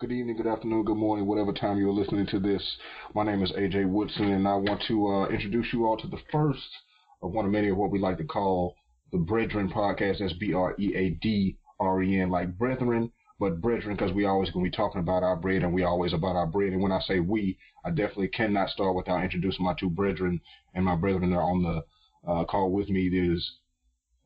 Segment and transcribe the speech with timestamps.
[0.00, 2.62] Good evening, good afternoon, good morning, whatever time you're listening to this.
[3.14, 6.16] My name is AJ Woodson, and I want to uh, introduce you all to the
[6.32, 6.70] first
[7.22, 8.74] of one of many of what we like to call
[9.12, 10.20] the Breadren podcast.
[10.20, 14.24] That's B R E A D R E N, like brethren, but breadren, because we
[14.24, 16.72] always going to be talking about our bread, and we always about our bread.
[16.72, 20.40] And when I say we, I definitely cannot start without introducing my two brethren
[20.72, 21.84] and my brethren that are on the
[22.26, 23.10] uh, call with me.
[23.10, 23.52] There's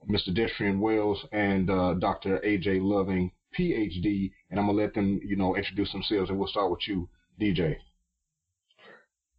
[0.09, 0.29] Mr.
[0.29, 2.38] Destrian Wells and uh, Dr.
[2.46, 6.71] AJ Loving, PhD, and I'm gonna let them, you know, introduce themselves, and we'll start
[6.71, 7.08] with you,
[7.40, 7.76] DJ.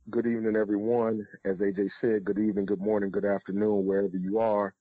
[0.09, 1.25] Good evening, everyone.
[1.45, 4.73] As AJ said, good evening, good morning, good afternoon, wherever you are.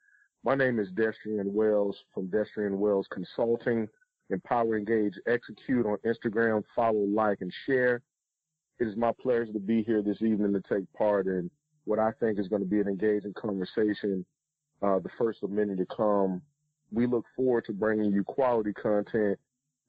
[0.45, 3.89] My name is Destrian Wells from Destrian Wells Consulting.
[4.31, 6.63] Empower, engage, execute on Instagram.
[6.77, 8.03] Follow, like, and share.
[8.79, 11.51] It is my pleasure to be here this evening to take part in
[11.85, 14.27] what I think is going to be an engaging conversation.
[14.83, 16.43] Uh, the first of many to come
[16.95, 19.39] we look forward to bringing you quality content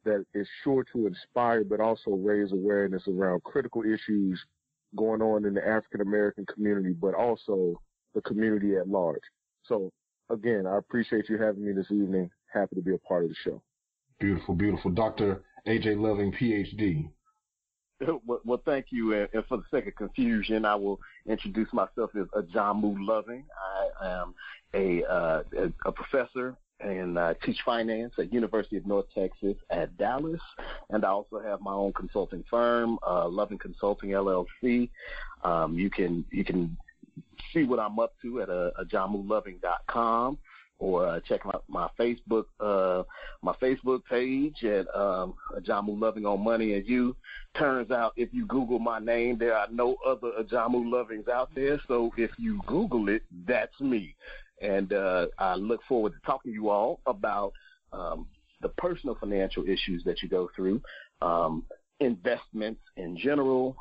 [0.04, 4.44] that is sure to inspire, but also raise awareness around critical issues
[4.96, 7.80] going on in the African American community, but also
[8.14, 9.22] the community at large.
[9.64, 9.92] So
[10.30, 12.30] again, I appreciate you having me this evening.
[12.54, 13.62] Happy to be a part of the show.
[14.20, 14.92] Beautiful, beautiful.
[14.92, 15.44] Dr.
[15.68, 17.10] AJ Loving, PhD.
[18.26, 19.14] Well, well, thank you.
[19.14, 23.46] And, for the sake of confusion, I will introduce myself as Ajamu Loving.
[24.02, 24.34] I am
[24.74, 25.44] a, uh,
[25.86, 30.42] a professor and uh, teach finance at University of North Texas at Dallas,
[30.92, 34.90] and I also have my own consulting firm, uh, Loving Consulting LLC.
[35.44, 36.78] Um, you can you can
[37.54, 40.38] see what I'm up to at uh, ajamuloving.com
[40.78, 43.04] or uh, check my, my Facebook uh,
[43.42, 47.16] my Facebook page at um, Ajamu Loving on Money and You.
[47.58, 51.80] Turns out if you Google my name, there are no other Ajamu Lovings out there.
[51.88, 54.16] So if you Google it, that's me.
[54.66, 57.54] And uh, I look forward to talking to you all about
[57.94, 58.28] um,
[58.62, 60.82] the personal financial issues that you go through,
[61.22, 61.64] um,
[62.00, 63.78] investments in general,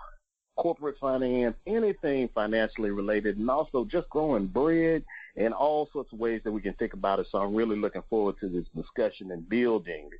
[0.56, 5.02] corporate finance, anything financially related, and also just growing bread
[5.36, 7.26] and all sorts of ways that we can think about it.
[7.32, 10.10] So I'm really looking forward to this discussion and building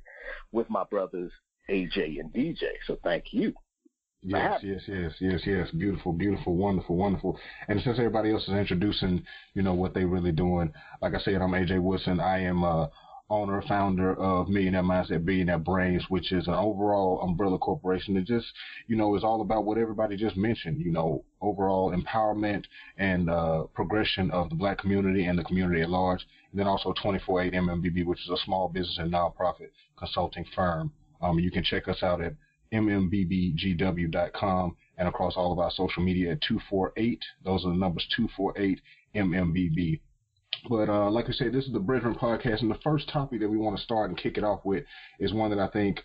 [0.51, 1.31] with my brothers
[1.69, 2.63] AJ and DJ.
[2.87, 3.53] So thank you.
[4.27, 5.69] Yes, yes, yes, yes, yes.
[5.71, 7.39] Beautiful, beautiful, wonderful, wonderful.
[7.67, 11.41] And since everybody else is introducing, you know, what they really doing, like I said,
[11.41, 12.19] I'm AJ Woodson.
[12.19, 12.89] I am a
[13.29, 18.47] owner, founder of Millionaire Mindset, Billionaire Brains, which is an overall umbrella corporation that just,
[18.87, 22.63] you know, is all about what everybody just mentioned, you know, overall empowerment
[22.97, 26.25] and uh, progression of the black community and the community at large.
[26.51, 30.91] And then also 24-8 MMBB, which is a small business and nonprofit consulting firm.
[31.21, 32.33] Um, you can check us out at
[32.83, 37.23] mmbbgw.com and across all of our social media at 248.
[37.43, 38.81] Those are the numbers 248
[39.15, 39.99] MMBB.
[40.69, 43.49] But uh, like I said, this is the Breadren podcast, and the first topic that
[43.49, 44.83] we want to start and kick it off with
[45.19, 45.99] is one that I think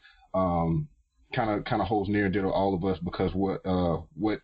[1.35, 4.01] kind of kind of holds near and dear to all of us because what uh,
[4.15, 4.41] what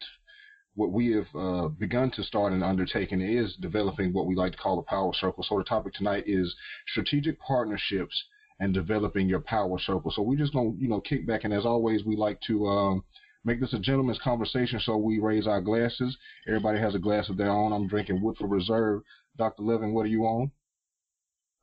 [0.74, 4.58] what we have uh, begun to start and undertaking is developing what we like to
[4.58, 5.42] call a power circle.
[5.42, 6.54] So the topic tonight is
[6.88, 8.24] strategic partnerships
[8.60, 10.10] and developing your power circle.
[10.10, 13.04] So we're just gonna, you know, kick back and as always we like to um,
[13.44, 16.16] make this a gentleman's conversation so we raise our glasses.
[16.48, 17.72] Everybody has a glass of their own.
[17.72, 19.02] I'm drinking Woodford Reserve.
[19.38, 19.62] Dr.
[19.62, 20.50] Loving, what are you on?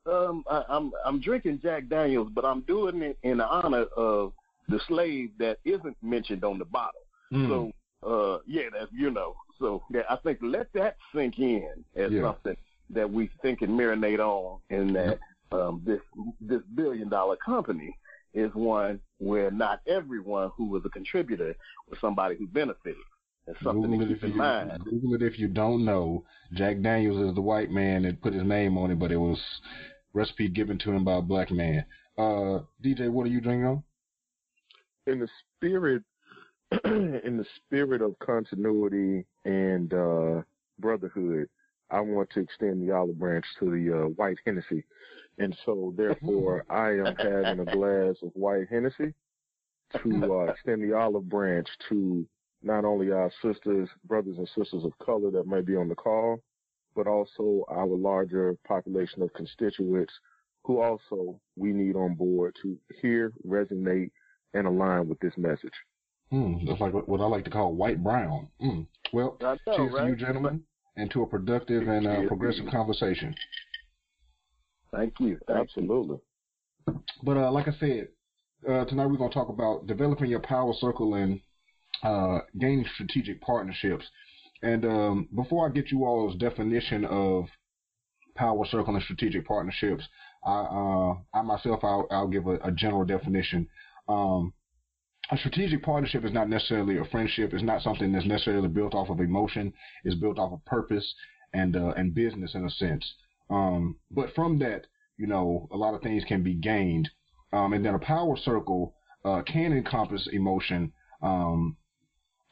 [0.06, 4.32] Um, I, I'm I'm drinking Jack Daniels, but I'm doing it in honor of
[4.68, 7.00] the slave that isn't mentioned on the bottle.
[7.32, 7.48] Mm.
[7.48, 7.72] So
[8.06, 9.34] uh yeah, that's you know.
[9.58, 12.22] So yeah, I think let that sink in as yeah.
[12.22, 12.56] something
[12.90, 15.18] that we think and marinate on in that
[15.54, 16.00] um, this
[16.40, 17.96] this billion dollar company
[18.34, 21.54] is one where not everyone who was a contributor
[21.88, 22.96] was somebody who benefited.
[23.46, 24.72] That's something Google to keep in you, mind.
[24.84, 26.24] Google it if you don't know.
[26.54, 29.38] Jack Daniels is the white man that put his name on it, but it was
[30.14, 31.84] recipe given to him by a black man.
[32.16, 33.82] Uh, DJ, what are you drinking on?
[35.06, 36.02] In the spirit,
[36.84, 40.42] in the spirit of continuity and uh,
[40.78, 41.48] brotherhood,
[41.90, 44.84] I want to extend the olive branch to the uh, white Hennessy.
[45.38, 49.14] And so therefore I am having a glass of white Hennessy
[50.02, 52.26] to uh, extend the olive branch to
[52.62, 56.40] not only our sisters, brothers and sisters of color that may be on the call,
[56.96, 60.12] but also our larger population of constituents
[60.64, 64.10] who also we need on board to hear, resonate,
[64.54, 65.74] and align with this message.
[66.30, 68.48] Hmm, that's like what I like to call white brown.
[68.60, 68.82] Hmm.
[69.12, 70.04] Well, know, cheers right?
[70.04, 70.62] to you, gentlemen,
[70.96, 73.34] and to a productive and uh, progressive conversation.
[74.92, 75.38] Thank you.
[75.46, 76.18] Thank Absolutely.
[76.86, 77.02] You.
[77.22, 78.08] But uh, like I said,
[78.68, 81.40] uh, tonight we're going to talk about developing your power circle and
[82.02, 84.04] uh, gaining strategic partnerships.
[84.62, 87.46] And um, before I get you all's definition of
[88.34, 90.04] power circle and strategic partnerships,
[90.44, 93.66] I, uh, I myself, I'll, I'll give a, a, general definition.
[94.08, 94.52] Um,
[95.30, 97.52] a strategic partnership is not necessarily a friendship.
[97.54, 99.72] It's not something that's necessarily built off of emotion.
[100.04, 101.14] It's built off of purpose
[101.52, 103.14] and uh, and business in a sense.
[103.50, 104.86] Um, but from that,
[105.16, 107.08] you know, a lot of things can be gained.
[107.52, 108.94] Um, and then a power circle
[109.24, 110.92] uh, can encompass emotion.
[111.22, 111.76] Um,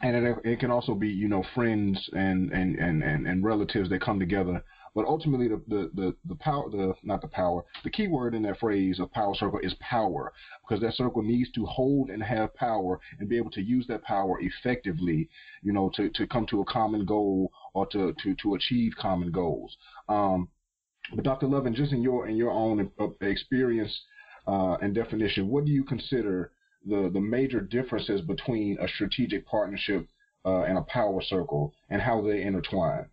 [0.00, 3.88] and it, it, can also be, you know, friends and, and, and, and, and relatives
[3.90, 4.62] that come together
[4.94, 8.42] but ultimately, the, the, the, the power, the, not the power, the key word in
[8.42, 12.54] that phrase of power circle is power, because that circle needs to hold and have
[12.54, 15.28] power and be able to use that power effectively,
[15.62, 19.30] you know, to, to come to a common goal or to, to, to achieve common
[19.30, 19.76] goals.
[20.08, 20.48] Um,
[21.14, 21.46] but Dr.
[21.46, 23.98] Loving, just in your, in your own uh, experience,
[24.46, 26.52] uh, and definition, what do you consider
[26.86, 30.06] the, the major differences between a strategic partnership
[30.44, 33.06] uh, and a power circle and how they intertwine?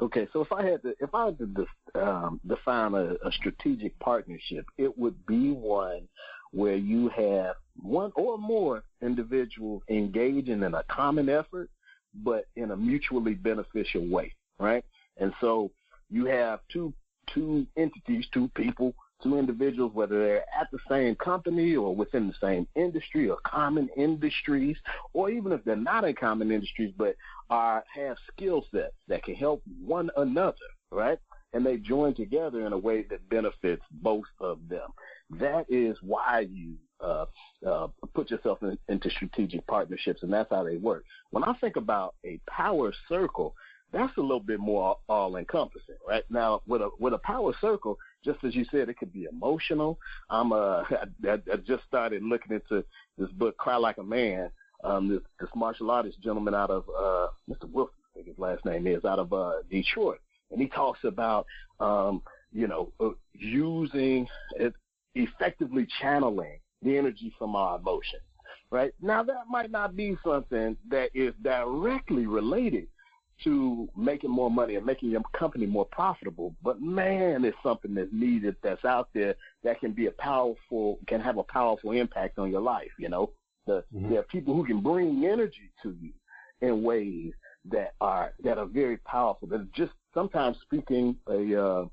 [0.00, 1.66] Okay, so if I had to, if I had to
[2.02, 6.06] um, define a, a strategic partnership, it would be one
[6.52, 11.70] where you have one or more individuals engaging in a common effort,
[12.14, 14.84] but in a mutually beneficial way, right?
[15.16, 15.70] And so
[16.10, 16.92] you have two
[17.32, 22.34] two entities, two people two individuals, whether they're at the same company or within the
[22.40, 24.76] same industry or common industries,
[25.12, 27.16] or even if they're not in common industries but
[27.50, 30.56] are have skill sets that can help one another,
[30.90, 31.18] right?
[31.52, 34.88] And they join together in a way that benefits both of them.
[35.30, 37.26] That is why you uh,
[37.66, 41.04] uh, put yourself in, into strategic partnerships, and that's how they work.
[41.30, 43.54] When I think about a power circle,
[43.92, 46.24] that's a little bit more all encompassing, right?
[46.28, 49.98] Now, with a with a power circle, just as you said, it could be emotional.
[50.28, 50.82] I'm uh,
[51.24, 52.84] I, I just started looking into
[53.16, 54.50] this book, Cry Like a Man.
[54.86, 57.70] Um, this, this martial artist gentleman out of uh, Mr.
[57.70, 61.46] Wilson, I think his last name is, out of uh, Detroit, and he talks about
[61.80, 62.22] um,
[62.52, 64.74] you know uh, using it,
[65.14, 68.22] effectively channeling the energy from our emotions.
[68.70, 72.88] Right now, that might not be something that is directly related
[73.44, 76.54] to making more money and making your company more profitable.
[76.62, 81.20] But man, it's something that's needed that's out there that can be a powerful, can
[81.20, 82.90] have a powerful impact on your life.
[82.98, 83.30] You know,
[83.66, 84.10] the, mm-hmm.
[84.10, 86.12] there are people who can bring energy to you
[86.60, 87.32] in ways
[87.70, 89.48] that are that are very powerful.
[89.48, 91.86] That just sometimes speaking a uh,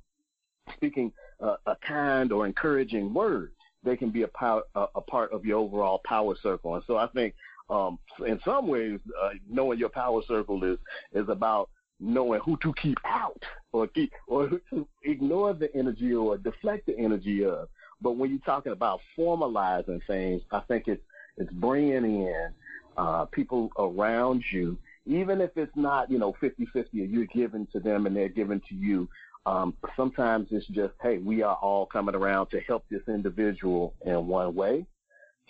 [0.76, 3.52] speaking a, a kind or encouraging word.
[3.84, 6.76] They can be a, power, a, a part of your overall power circle.
[6.76, 7.34] And so I think
[7.70, 10.78] um, in some ways, uh, knowing your power circle is
[11.14, 13.42] is about knowing who to keep out
[13.72, 17.68] or keep or to ignore the energy or deflect the energy of.
[18.02, 21.04] But when you're talking about formalizing things, I think it's
[21.38, 22.50] it's bringing in
[22.98, 27.80] uh, people around you, even if it's not you know 50-50 or you're giving to
[27.80, 29.08] them and they're giving to you.
[29.46, 34.26] Um, sometimes it's just, hey, we are all coming around to help this individual in
[34.28, 34.86] one way.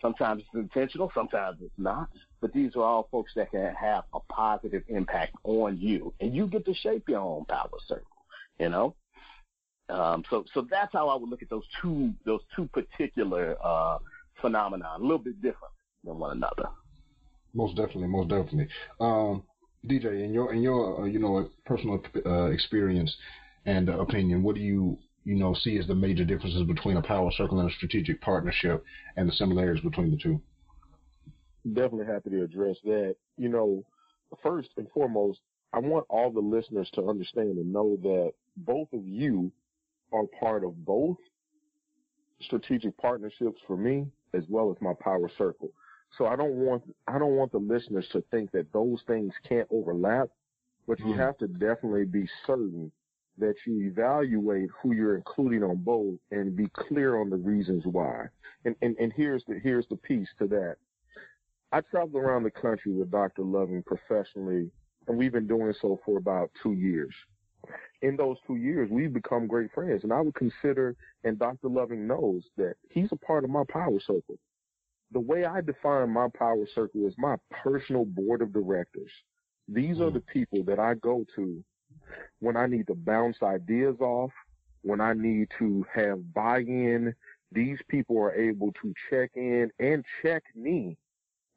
[0.02, 2.10] Sometimes it's intentional, sometimes it's not.
[2.42, 6.48] But these are all folks that can have a positive impact on you, and you
[6.48, 8.08] get to shape your own power circle.
[8.60, 8.96] You know,
[9.90, 14.00] um, so so that's how I would look at those two those two particular uh,
[14.42, 15.73] phenomena, a little bit different
[16.04, 16.70] than one another.
[17.54, 18.68] Most definitely, most definitely.
[19.00, 19.44] Um,
[19.86, 23.16] DJ, in your in your uh, you know personal uh, experience
[23.66, 27.02] and uh, opinion, what do you you know, see as the major differences between a
[27.02, 28.84] power circle and a strategic partnership
[29.16, 30.42] and the similarities between the two?
[31.66, 33.16] Definitely happy to address that.
[33.38, 33.84] You know,
[34.42, 35.40] first and foremost,
[35.72, 39.52] I want all the listeners to understand and know that both of you
[40.12, 41.18] are part of both
[42.42, 45.72] strategic partnerships for me as well as my power circle.
[46.18, 49.68] So I don't want I don't want the listeners to think that those things can't
[49.72, 50.30] overlap,
[50.88, 51.18] but you mm.
[51.18, 52.92] have to definitely be certain
[53.38, 58.26] that you evaluate who you're including on both and be clear on the reasons why.
[58.66, 60.76] And, and, and here's the, here's the piece to that.
[61.72, 63.42] I traveled around the country with Dr.
[63.42, 64.70] Loving professionally,
[65.08, 67.14] and we've been doing so for about two years.
[68.04, 71.70] In those two years, we've become great friends, and I would consider, and Dr.
[71.70, 74.38] Loving knows that he's a part of my power circle.
[75.14, 79.12] The way I define my power circle is my personal board of directors.
[79.68, 80.16] These are mm.
[80.16, 81.64] the people that I go to
[82.40, 84.32] when I need to bounce ideas off,
[84.82, 87.14] when I need to have buy-in,
[87.52, 90.98] these people are able to check in and check me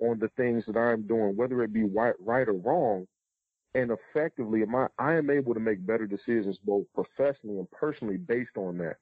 [0.00, 3.06] on the things that I'm doing, whether it be right, right or wrong.
[3.74, 8.56] And effectively, I, I am able to make better decisions both professionally and personally based
[8.56, 8.96] on that.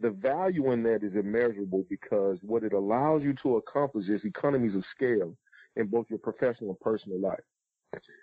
[0.00, 4.74] The value in that is immeasurable because what it allows you to accomplish is economies
[4.74, 5.36] of scale
[5.76, 7.40] in both your professional and personal life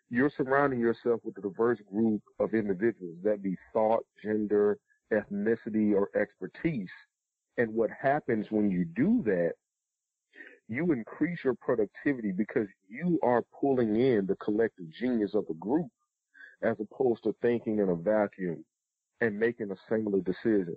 [0.10, 4.78] you're surrounding yourself with a diverse group of individuals, that be thought, gender,
[5.14, 6.90] ethnicity, or expertise.
[7.58, 9.54] And what happens when you do that,
[10.70, 15.88] you increase your productivity because you are pulling in the collective genius of the group
[16.62, 18.64] as opposed to thinking in a vacuum
[19.22, 20.76] and making a singular decision.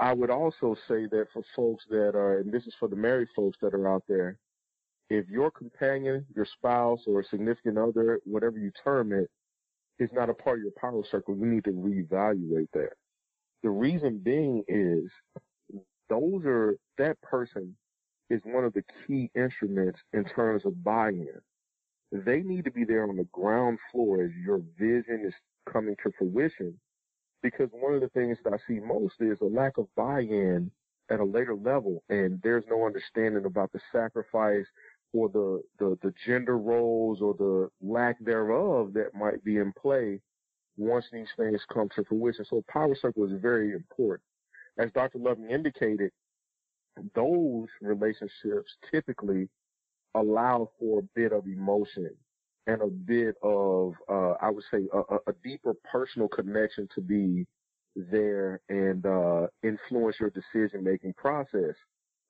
[0.00, 3.28] I would also say that for folks that are, and this is for the married
[3.34, 4.38] folks that are out there,
[5.10, 9.30] if your companion, your spouse, or significant other, whatever you term it,
[9.98, 12.94] is not a part of your power circle, you need to reevaluate that.
[13.62, 15.10] The reason being is
[16.08, 17.76] those are, that person
[18.30, 21.40] is one of the key instruments in terms of buy-in.
[22.10, 25.34] They need to be there on the ground floor as your vision is
[25.70, 26.78] coming to fruition.
[27.44, 30.70] Because one of the things that I see most is a lack of buy-in
[31.10, 34.64] at a later level, and there's no understanding about the sacrifice
[35.12, 40.20] or the, the, the gender roles or the lack thereof that might be in play
[40.78, 42.46] once these things come to fruition.
[42.48, 44.24] So power circle is very important.
[44.78, 45.18] As Dr.
[45.18, 46.12] Loving indicated,
[47.14, 49.50] those relationships typically
[50.14, 52.10] allow for a bit of emotion
[52.66, 57.46] and a bit of, uh, I would say, a, a, deeper personal connection to be
[57.94, 61.74] there and uh, influence your decision making process.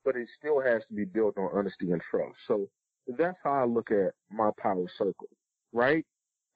[0.05, 2.37] But it still has to be built on honesty and trust.
[2.47, 2.69] So
[3.17, 5.29] that's how I look at my power circle,
[5.73, 6.05] right?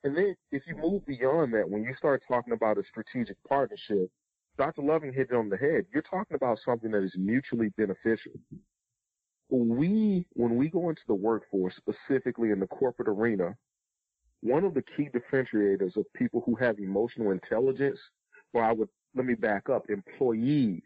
[0.04, 4.10] And then if you move beyond that, when you start talking about a strategic partnership,
[4.56, 4.82] Dr.
[4.82, 5.86] Loving hit it on the head.
[5.92, 8.32] You're talking about something that is mutually beneficial.
[9.50, 13.56] We, when we go into the workforce, specifically in the corporate arena,
[14.42, 17.98] one of the key differentiators of people who have emotional intelligence,
[18.52, 20.82] or I would, let me back up, employees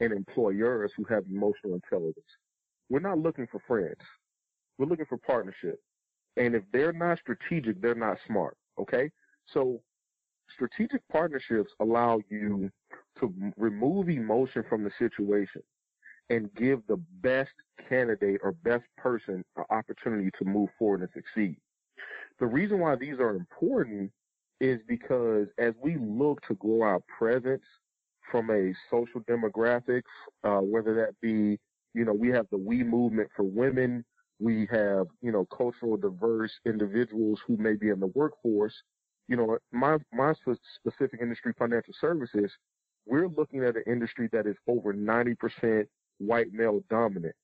[0.00, 2.26] and employers who have emotional intelligence.
[2.88, 4.00] We're not looking for friends.
[4.78, 5.80] We're looking for partnership.
[6.36, 8.56] And if they're not strategic, they're not smart.
[8.80, 9.10] Okay.
[9.52, 9.82] So
[10.54, 12.70] strategic partnerships allow you
[13.20, 15.62] to remove emotion from the situation
[16.30, 17.50] and give the best
[17.88, 21.56] candidate or best person an opportunity to move forward and succeed.
[22.40, 24.12] The reason why these are important
[24.60, 27.62] is because as we look to grow our presence
[28.30, 30.02] from a social demographic,
[30.44, 31.58] uh, whether that be,
[31.94, 34.04] you know, we have the we movement for women,
[34.38, 38.74] we have, you know, cultural diverse individuals who may be in the workforce.
[39.26, 40.32] You know, my, my
[40.76, 42.52] specific industry, financial services,
[43.06, 45.86] we're looking at an industry that is over 90%
[46.18, 47.34] white male dominant.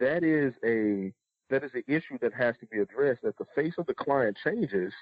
[0.00, 1.12] That is a,
[1.52, 3.24] that is an issue that has to be addressed.
[3.24, 4.92] As the face of the client changes,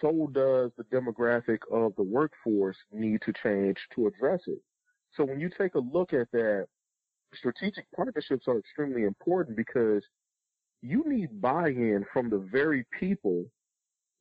[0.00, 4.58] so does the demographic of the workforce need to change to address it.
[5.12, 6.66] So when you take a look at that,
[7.34, 10.02] strategic partnerships are extremely important because
[10.80, 13.44] you need buy-in from the very people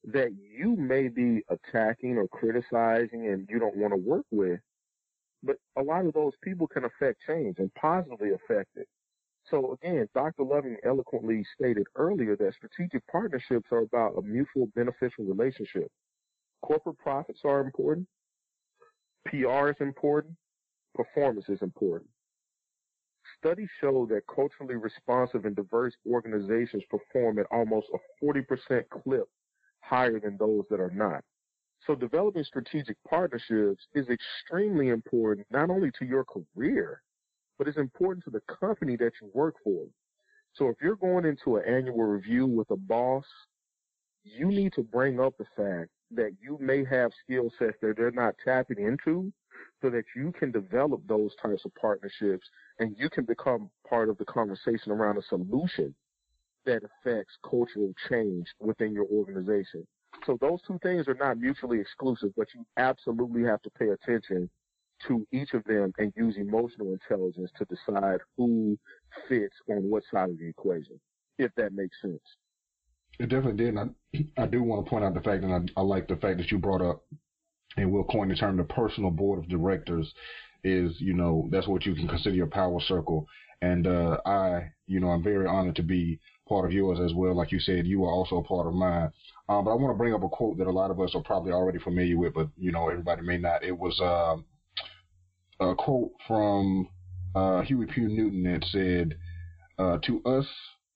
[0.03, 4.59] that you may be attacking or criticizing and you don't want to work with.
[5.41, 8.87] But a lot of those people can affect change and positively affect it.
[9.49, 10.43] So again, Dr.
[10.43, 15.91] Loving eloquently stated earlier that strategic partnerships are about a mutual beneficial relationship.
[16.61, 18.07] Corporate profits are important.
[19.25, 20.35] PR is important.
[20.95, 22.09] Performance is important.
[23.37, 29.27] Studies show that culturally responsive and diverse organizations perform at almost a 40% clip
[29.81, 31.23] higher than those that are not.
[31.85, 37.01] So developing strategic partnerships is extremely important, not only to your career,
[37.63, 39.85] but it's important to the company that you work for.
[40.51, 43.23] So if you're going into an annual review with a boss,
[44.25, 48.11] you need to bring up the fact that you may have skill sets that they're
[48.11, 49.31] not tapping into
[49.81, 52.45] so that you can develop those types of partnerships
[52.79, 55.95] and you can become part of the conversation around a solution
[56.65, 59.87] that affects cultural change within your organization.
[60.25, 64.49] So those two things are not mutually exclusive, but you absolutely have to pay attention
[65.07, 68.77] to each of them and use emotional intelligence to decide who
[69.27, 70.99] fits on what side of the equation,
[71.37, 72.21] if that makes sense.
[73.19, 73.75] It definitely did.
[73.75, 76.15] And I, I do want to point out the fact, and I, I like the
[76.15, 77.03] fact that you brought up,
[77.77, 80.11] and we'll coin the term the personal board of directors
[80.63, 83.27] is, you know, that's what you can consider your power circle.
[83.61, 87.35] And uh, I, you know, I'm very honored to be part of yours as well.
[87.35, 89.11] Like you said, you are also a part of mine.
[89.49, 91.21] Um, but I want to bring up a quote that a lot of us are
[91.21, 93.63] probably already familiar with, but you know, everybody may not.
[93.63, 94.45] It was um,
[95.59, 96.89] a quote from
[97.35, 98.01] uh, Huey P.
[98.01, 99.15] Newton that said,
[99.77, 100.47] uh, "To us,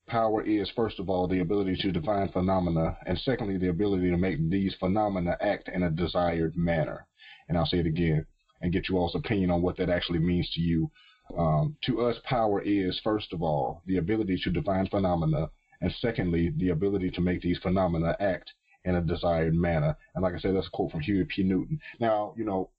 [0.06, 4.16] power is first of all the ability to define phenomena, and secondly, the ability to
[4.16, 7.06] make these phenomena act in a desired manner."
[7.48, 8.26] And I'll say it again
[8.60, 10.90] and get you all's opinion on what that actually means to you.
[11.36, 15.50] Um, to us, power is, first of all, the ability to define phenomena,
[15.80, 18.52] and secondly, the ability to make these phenomena act
[18.84, 19.96] in a desired manner.
[20.14, 21.42] And like I said, that's a quote from Huey P.
[21.42, 21.78] Newton.
[22.00, 22.70] Now, you know,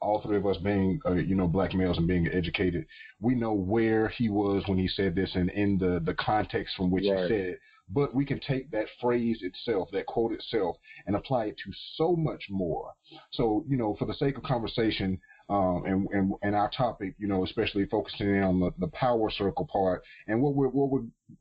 [0.00, 2.86] all three of us being, uh, you know, black males and being educated,
[3.20, 6.90] we know where he was when he said this and in the, the context from
[6.90, 7.22] which right.
[7.22, 7.60] he said it.
[7.92, 10.76] But we can take that phrase itself, that quote itself,
[11.06, 12.92] and apply it to so much more.
[13.32, 17.26] So, you know, for the sake of conversation, um, and, and, and our topic, you
[17.26, 20.04] know, especially focusing in on the, the power circle part.
[20.28, 20.88] And what we're, what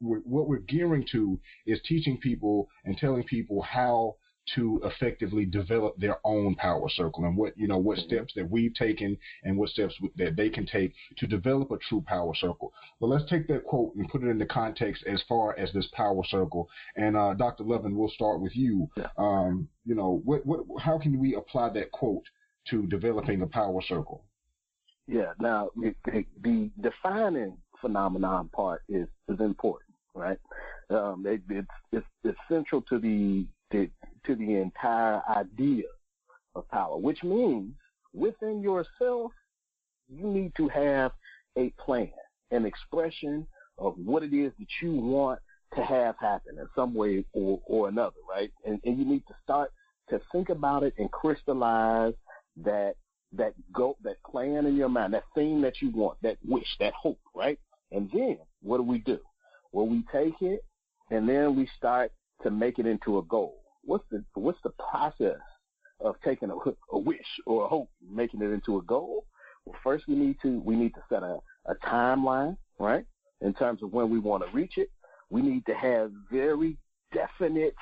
[0.02, 4.16] we're, what we're gearing to is teaching people and telling people how
[4.56, 8.08] to effectively develop their own power circle and what you know what mm-hmm.
[8.08, 12.04] steps that we've taken and what steps that they can take to develop a true
[12.08, 12.74] power circle.
[13.00, 16.24] But let's take that quote and put it into context as far as this power
[16.30, 16.70] circle.
[16.96, 17.64] And uh, Dr.
[17.64, 18.90] Loving, we'll start with you.
[19.18, 22.24] Um, you know, what what how can we apply that quote
[22.70, 24.24] to developing a power circle?
[25.08, 25.34] Yeah.
[25.40, 30.38] Now, the, the defining phenomenon part is is important, right?
[30.90, 33.90] Um, it, it's, it's it's central to the, the
[34.30, 35.86] to the entire idea
[36.54, 37.74] of power, which means
[38.14, 39.32] within yourself
[40.08, 41.12] you need to have
[41.58, 42.12] a plan,
[42.52, 43.48] an expression
[43.80, 45.40] of what it is that you want
[45.76, 48.52] to have happen in some way or, or another, right?
[48.66, 49.72] And, and you need to start
[50.10, 52.14] to think about it and crystallize
[52.58, 52.96] that
[53.32, 56.94] that go that plan in your mind, that thing that you want, that wish, that
[56.94, 57.60] hope, right?
[57.92, 59.20] And then what do we do?
[59.72, 60.64] Well, we take it
[61.10, 62.12] and then we start
[62.44, 63.60] to make it into a goal.
[63.90, 65.42] What's the what's the process
[66.00, 66.56] of taking a,
[66.92, 69.26] a wish or a hope, making it into a goal?
[69.66, 73.04] Well, first we need to we need to set a, a timeline, right?
[73.42, 74.90] In terms of when we want to reach it,
[75.32, 76.78] we need to have very
[77.16, 77.74] definite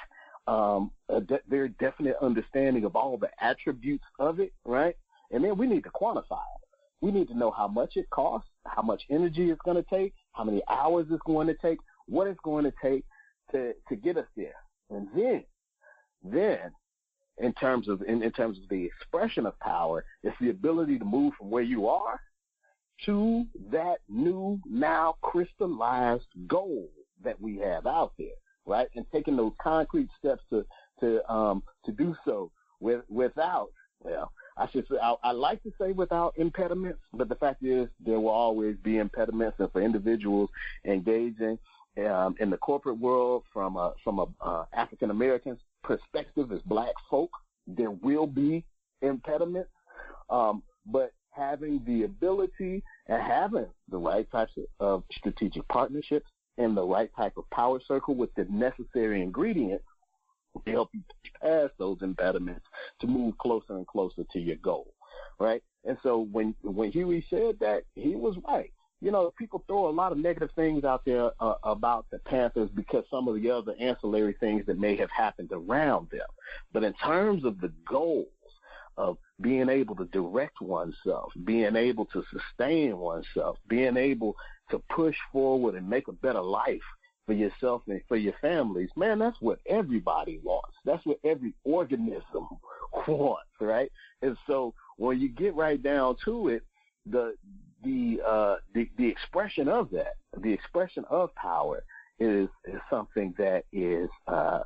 [0.47, 4.95] um, a de- very definite understanding of all the attributes of it, right?
[5.31, 6.67] And then we need to quantify it.
[7.01, 10.13] We need to know how much it costs, how much energy it's going to take,
[10.31, 13.03] how many hours it's going to take, what it's going to take
[13.51, 14.55] to, to get us there.
[14.89, 15.43] And then,
[16.23, 16.71] then,
[17.37, 21.05] in terms of, in, in terms of the expression of power, it's the ability to
[21.05, 22.19] move from where you are
[23.05, 26.89] to that new, now crystallized goal
[27.23, 28.29] that we have out there
[28.67, 28.87] right?
[28.95, 30.65] And taking those concrete steps to
[30.99, 33.69] to um to do so with without
[34.01, 37.87] well, I should say I, I like to say without impediments, but the fact is
[37.99, 40.49] there will always be impediments, and for individuals
[40.85, 41.57] engaging
[42.05, 46.93] um, in the corporate world from a from a uh, African American perspective as Black
[47.09, 47.31] folk,
[47.65, 48.65] there will be
[49.01, 49.71] impediments,
[50.29, 56.83] um, but having the ability and having the right types of, strategic partnerships and the
[56.83, 59.85] right type of power circle with the necessary ingredients
[60.65, 61.01] to help you
[61.41, 62.65] pass those impediments
[62.99, 64.93] to move closer and closer to your goal,
[65.39, 65.61] right?
[65.85, 68.71] And so when when Huey said that, he was right.
[68.99, 72.69] You know, people throw a lot of negative things out there uh, about the Panthers
[72.73, 76.25] because some of the other ancillary things that may have happened around them.
[76.73, 78.27] But in terms of the goals
[78.97, 84.35] of being able to direct oneself, being able to sustain oneself, being able
[84.71, 86.81] to push forward and make a better life
[87.27, 90.75] for yourself and for your families, man, that's what everybody wants.
[90.85, 92.47] That's what every organism
[93.07, 93.91] wants, right?
[94.21, 96.63] And so when you get right down to it,
[97.05, 97.35] the
[97.83, 101.83] the uh the, the expression of that, the expression of power
[102.19, 104.59] is is something that is uh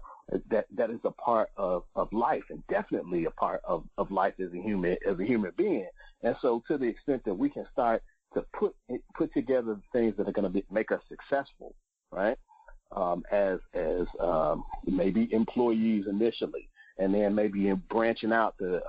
[0.50, 4.34] that that is a part of of life and definitely a part of of life
[4.40, 5.88] as a human as a human being.
[6.24, 8.02] And so to the extent that we can start
[8.34, 8.76] to put
[9.16, 11.76] put together things that are going to make us successful,
[12.12, 12.38] right?
[12.96, 18.82] Um, as as um, maybe employees initially, and then maybe in branching out to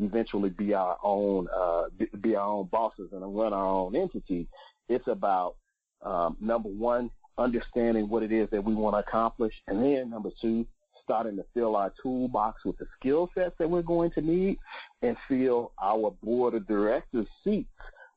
[0.00, 1.84] eventually be our own uh,
[2.20, 4.48] be our own bosses and run our own entity.
[4.88, 5.56] It's about
[6.02, 10.30] um, number one, understanding what it is that we want to accomplish, and then number
[10.40, 10.66] two,
[11.04, 14.58] starting to fill our toolbox with the skill sets that we're going to need,
[15.02, 17.68] and fill our board of directors seats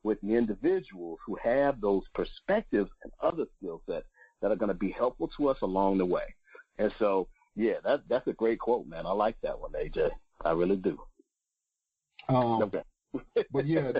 [0.04, 4.06] with the individuals who have those perspectives and other skill sets
[4.42, 6.24] that are going to be helpful to us along the way.
[6.78, 9.06] And so, yeah, that that's a great quote, man.
[9.06, 10.10] I like that one, AJ.
[10.44, 11.00] I really do.
[12.30, 12.82] Um, okay.
[13.52, 13.92] but yeah,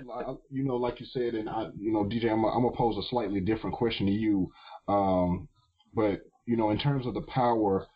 [0.50, 3.08] you know, like you said, and I, you know, DJ, I'm, I'm gonna pose a
[3.10, 4.52] slightly different question to you.
[4.88, 5.48] Um,
[5.94, 7.88] but you know, in terms of the power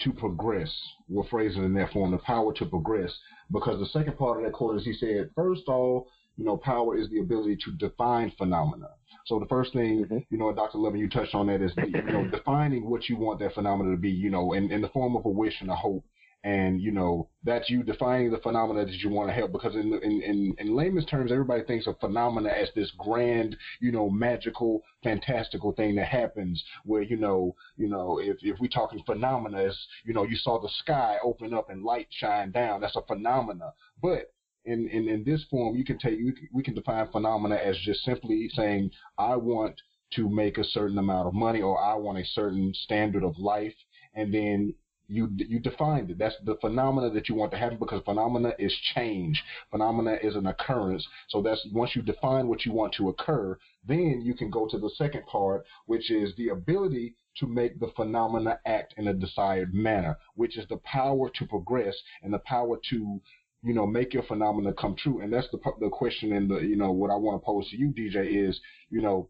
[0.00, 0.70] to progress,
[1.08, 3.12] we'll phrase it in that form, the power to progress,
[3.50, 6.56] because the second part of that quote is he said, first of all, you know,
[6.56, 8.88] power is the ability to define phenomena.
[9.26, 10.18] So the first thing, mm-hmm.
[10.30, 10.78] you know, Dr.
[10.78, 13.96] Loving, you touched on that is, you know, defining what you want that phenomena to
[13.96, 16.04] be, you know, in, in the form of a wish and a hope.
[16.44, 19.52] And, you know, that's you defining the phenomena that you want to help.
[19.52, 23.92] Because in, in, in, in layman's terms, everybody thinks of phenomena as this grand, you
[23.92, 29.02] know, magical, fantastical thing that happens where, you know, you know, if, if we're talking
[29.06, 32.96] phenomena, as, you know, you saw the sky open up and light shine down, that's
[32.96, 33.72] a phenomena.
[34.02, 34.32] But
[34.64, 38.02] in, in, in this form, you can take can, we can define phenomena as just
[38.02, 39.80] simply saying I want
[40.14, 43.74] to make a certain amount of money or I want a certain standard of life,
[44.14, 44.74] and then
[45.12, 46.18] you you defined it.
[46.18, 49.42] That's the phenomena that you want to happen because phenomena is change.
[49.70, 51.06] Phenomena is an occurrence.
[51.28, 54.78] So that's once you define what you want to occur, then you can go to
[54.78, 59.74] the second part, which is the ability to make the phenomena act in a desired
[59.74, 63.20] manner, which is the power to progress and the power to
[63.62, 65.20] you know make your phenomena come true.
[65.20, 67.76] And that's the the question and the you know what I want to pose to
[67.76, 69.28] you, DJ, is you know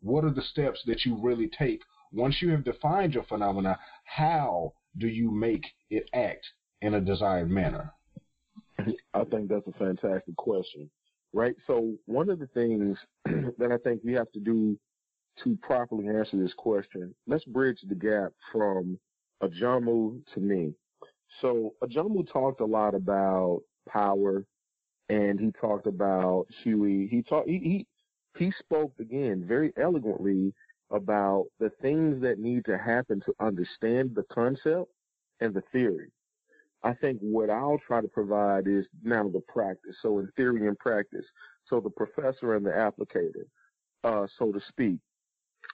[0.00, 1.80] what are the steps that you really take
[2.12, 3.78] once you have defined your phenomena?
[4.04, 6.46] How do you make it act
[6.82, 7.92] in a desired manner?
[9.14, 10.88] I think that's a fantastic question,
[11.32, 11.54] right?
[11.66, 14.78] So one of the things that I think we have to do
[15.44, 18.98] to properly answer this question, let's bridge the gap from
[19.42, 20.74] Ajamu to me.
[21.40, 24.44] So Ajamu talked a lot about power
[25.08, 27.08] and he talked about Huey.
[27.10, 27.86] He talked, he, he,
[28.38, 30.52] he spoke again very eloquently
[30.90, 34.90] about the things that need to happen to understand the concept
[35.40, 36.10] and the theory.
[36.82, 39.96] I think what I'll try to provide is now the practice.
[40.00, 41.24] So in theory and practice.
[41.68, 43.44] So the professor and the applicator,
[44.04, 44.98] uh, so to speak.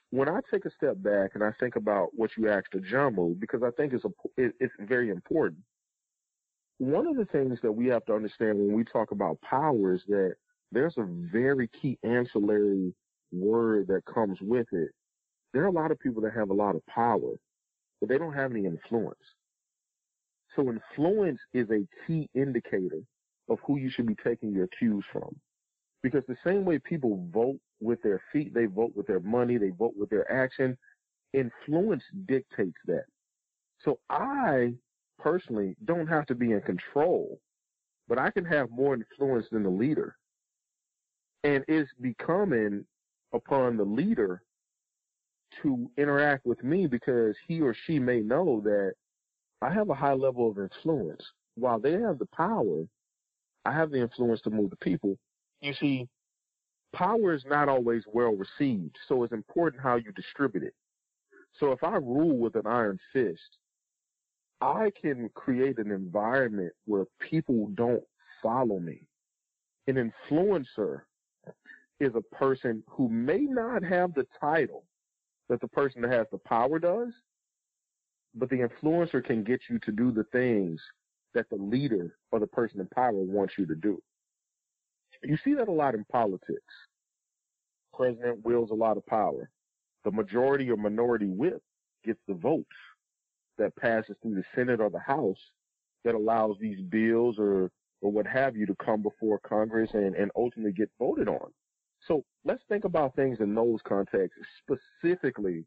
[0.09, 3.61] When I take a step back and I think about what you asked Ajamu, because
[3.63, 5.61] I think it's a, it's very important.
[6.79, 10.01] One of the things that we have to understand when we talk about power is
[10.07, 10.35] that
[10.71, 12.93] there's a very key ancillary
[13.31, 14.91] word that comes with it
[15.55, 17.31] there are a lot of people that have a lot of power,
[18.01, 19.15] but they don't have any influence.
[20.53, 22.99] So influence is a key indicator
[23.47, 25.33] of who you should be taking your cues from.
[26.03, 29.69] Because the same way people vote with their feet, they vote with their money, they
[29.69, 30.77] vote with their action,
[31.31, 33.05] influence dictates that.
[33.79, 34.73] So I
[35.19, 37.39] personally don't have to be in control,
[38.09, 40.17] but I can have more influence than the leader.
[41.45, 42.85] And it's becoming
[43.31, 44.41] upon the leader
[45.61, 48.93] to interact with me because he or she may know that
[49.61, 51.23] I have a high level of influence.
[51.55, 52.83] While they have the power,
[53.65, 55.17] I have the influence to move the people.
[55.61, 56.07] You see,
[56.93, 60.73] power is not always well received, so it's important how you distribute it.
[61.59, 63.57] So if I rule with an iron fist,
[64.61, 68.03] I can create an environment where people don't
[68.41, 69.07] follow me.
[69.87, 71.01] An influencer
[71.99, 74.83] is a person who may not have the title,
[75.49, 77.13] that the person that has the power does,
[78.33, 80.81] but the influencer can get you to do the things
[81.33, 84.01] that the leader or the person in power wants you to do.
[85.23, 86.61] You see that a lot in politics.
[87.93, 89.49] President wields a lot of power.
[90.03, 91.61] The majority or minority whip
[92.03, 92.75] gets the votes
[93.57, 95.39] that passes through the Senate or the House
[96.03, 100.31] that allows these bills or, or what have you to come before Congress and, and
[100.35, 101.51] ultimately get voted on.
[102.07, 105.65] So let's think about things in those contexts, specifically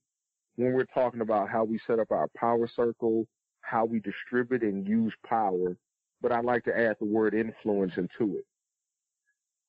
[0.57, 3.27] when we're talking about how we set up our power circle,
[3.63, 5.77] how we distribute and use power.
[6.21, 8.45] But I'd like to add the word influence into it.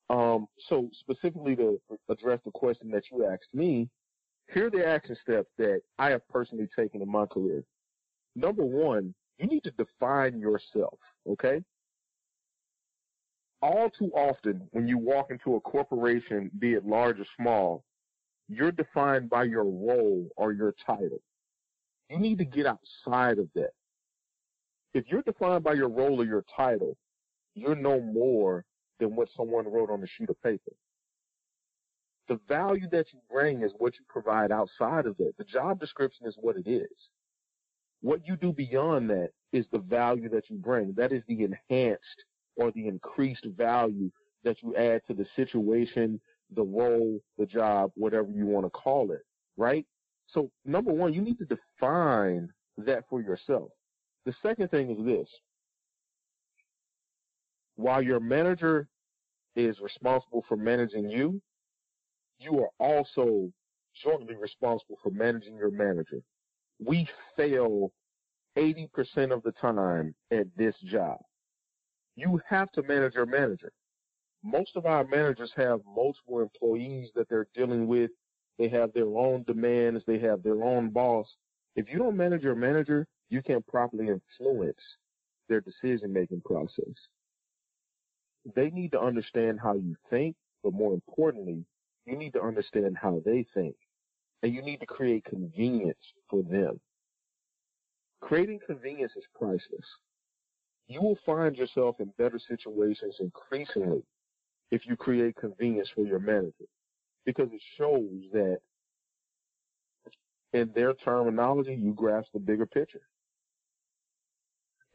[0.10, 1.79] Um, so specifically to
[2.10, 3.88] address the question that you asked me,
[4.51, 7.63] here are the action steps that I have personally taken in my career.
[8.36, 10.97] Number one, you need to define yourself.
[11.29, 11.62] Okay
[13.62, 17.84] all too often when you walk into a corporation, be it large or small,
[18.48, 21.22] you're defined by your role or your title.
[22.10, 23.72] You need to get outside of that.
[24.93, 26.98] If you're defined by your role or your title,
[27.54, 28.65] you're no more
[29.00, 30.72] than what someone wrote on a sheet of paper.
[32.28, 35.34] The value that you bring is what you provide outside of that.
[35.38, 36.89] The job description is what it is.
[38.02, 40.93] What you do beyond that is the value that you bring.
[40.95, 42.24] That is the enhanced
[42.60, 44.12] or the increased value
[44.43, 46.19] that you add to the situation,
[46.56, 49.22] the role, the job, whatever you want to call it,
[49.58, 49.86] right?
[50.28, 53.69] So number one, you need to define that for yourself.
[54.26, 55.28] The second thing is this.
[57.76, 58.88] While your manager
[59.56, 61.41] is responsible for managing you,
[62.39, 63.52] you are also
[64.04, 66.22] jointly responsible for managing your manager.
[66.80, 67.91] We fail
[68.58, 71.19] 80% of the time at this job.
[72.19, 73.71] You have to manage your manager.
[74.43, 78.12] Most of our managers have multiple employees that they're dealing with.
[78.58, 80.03] They have their own demands.
[80.05, 81.34] They have their own boss.
[81.77, 84.82] If you don't manage your manager, you can't properly influence
[85.47, 86.93] their decision making process.
[88.53, 91.63] They need to understand how you think, but more importantly,
[92.05, 93.75] you need to understand how they think.
[94.43, 96.82] And you need to create convenience for them.
[98.19, 99.88] Creating convenience is priceless
[100.89, 104.04] you will find yourself in better situations increasingly
[104.71, 106.65] if you create convenience for your manager
[107.25, 108.60] because it shows that
[110.54, 113.02] in their terminology, you grasp the bigger picture.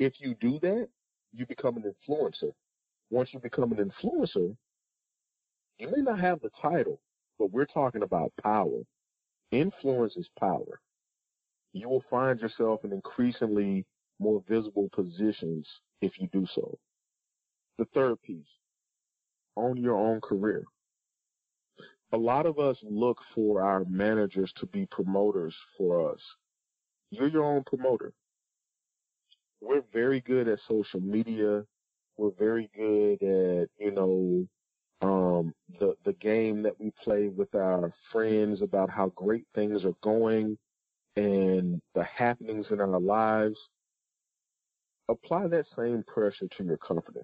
[0.00, 0.88] If you do that,
[1.32, 2.52] you become an influencer.
[3.10, 4.56] Once you become an influencer,
[5.78, 7.00] you may not have the title,
[7.38, 8.82] but we're talking about power.
[9.52, 10.80] Influence is power.
[11.72, 13.84] You will find yourself in increasingly
[14.18, 15.66] more visible positions
[16.00, 16.78] if you do so.
[17.78, 18.46] The third piece,
[19.56, 20.64] own your own career.
[22.12, 26.20] A lot of us look for our managers to be promoters for us.
[27.10, 28.12] You're your own promoter.
[29.60, 31.64] We're very good at social media.
[32.16, 34.46] We're very good at, you know,
[35.00, 39.94] um, the the game that we play with our friends about how great things are
[40.02, 40.56] going
[41.16, 43.58] and the happenings in our lives.
[45.08, 47.20] Apply that same pressure to your company.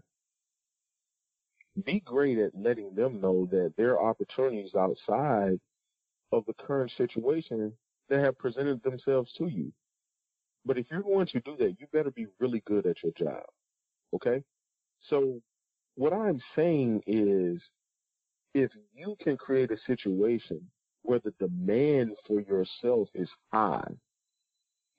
[1.84, 5.58] Be great at letting them know that there are opportunities outside
[6.32, 7.72] of the current situation
[8.08, 9.72] that have presented themselves to you.
[10.66, 13.44] But if you're going to do that, you better be really good at your job.
[14.14, 14.42] Okay?
[15.08, 15.40] So
[15.94, 17.62] what I'm saying is
[18.52, 20.60] if you can create a situation
[21.02, 23.88] where the demand for yourself is high,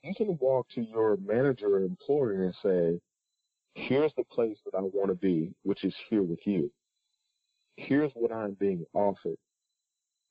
[0.03, 2.99] you can walk to your manager or employer and say,
[3.75, 6.71] here's the place that I want to be, which is here with you.
[7.77, 9.37] Here's what I'm being offered.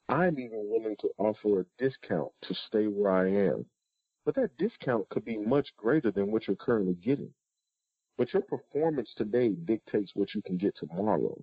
[0.09, 3.65] I'm even willing to offer a discount to stay where I am.
[4.25, 7.33] But that discount could be much greater than what you're currently getting.
[8.19, 11.43] But your performance today dictates what you can get tomorrow.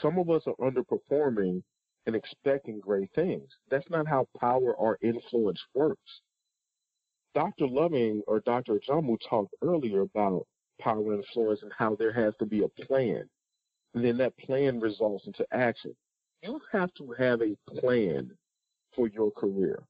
[0.00, 1.62] Some of us are underperforming
[2.06, 3.48] and expecting great things.
[3.70, 6.20] That's not how power or influence works.
[7.34, 7.66] Dr.
[7.66, 8.78] Loving or Dr.
[8.88, 10.46] Jamu talked earlier about
[10.80, 13.28] power and influence and how there has to be a plan.
[13.94, 15.94] And then that plan results into action.
[16.42, 18.30] You have to have a plan
[18.94, 19.82] for your career.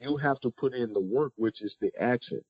[0.00, 2.40] You have to put in the work, which is the action.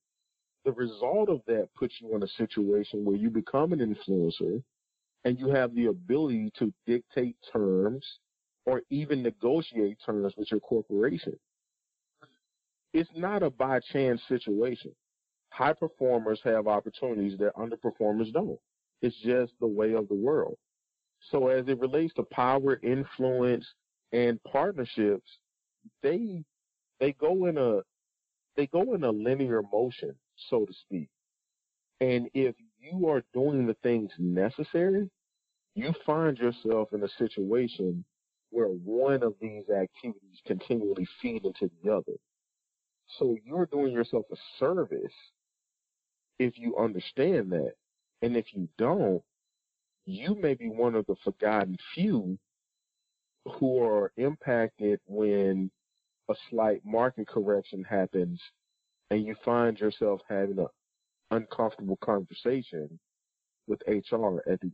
[0.64, 4.62] The result of that puts you in a situation where you become an influencer
[5.24, 8.04] and you have the ability to dictate terms
[8.66, 11.38] or even negotiate terms with your corporation.
[12.94, 14.92] It's not a by chance situation.
[15.50, 18.58] High performers have opportunities that underperformers don't.
[19.02, 20.56] It's just the way of the world.
[21.30, 23.66] So as it relates to power, influence,
[24.12, 25.28] and partnerships,
[26.02, 26.44] they
[27.00, 27.80] they go in a
[28.56, 30.14] they go in a linear motion,
[30.48, 31.08] so to speak.
[32.00, 35.10] And if you are doing the things necessary,
[35.74, 38.04] you find yourself in a situation
[38.50, 42.12] where one of these activities continually feed into the other.
[43.06, 45.12] So you're doing yourself a service
[46.38, 47.72] if you understand that.
[48.22, 49.22] And if you don't,
[50.06, 52.38] you may be one of the forgotten few
[53.46, 55.70] who are impacted when
[56.30, 58.40] a slight market correction happens
[59.10, 60.66] and you find yourself having an
[61.30, 62.98] uncomfortable conversation
[63.66, 64.70] with HR at the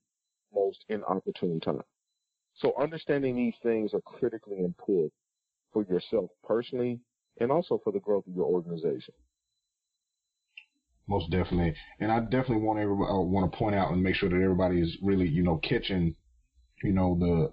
[0.55, 1.83] most inopportune time.
[2.55, 5.12] So understanding these things are critically important
[5.73, 7.01] for yourself personally
[7.40, 9.14] and also for the growth of your organization.
[11.09, 14.29] Most definitely, and I definitely want to uh, want to point out and make sure
[14.29, 16.14] that everybody is really, you know, catching,
[16.85, 17.53] you know, the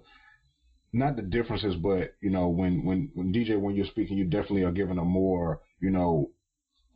[0.92, 4.62] not the differences, but you know, when when when DJ when you're speaking, you definitely
[4.62, 6.30] are giving a more, you know,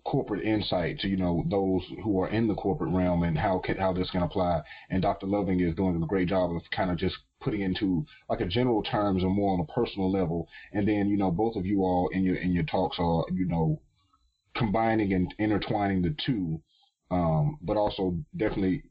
[0.05, 3.77] corporate insight to you know those who are in the corporate realm and how can,
[3.77, 4.61] how this can apply.
[4.91, 5.27] And Dr.
[5.27, 8.83] Loving is doing a great job of kind of just putting into like a general
[8.83, 10.49] terms or more on a personal level.
[10.73, 13.47] And then you know both of you all in your in your talks are you
[13.47, 13.81] know
[14.57, 16.61] combining and intertwining the two,
[17.11, 18.83] um, but also definitely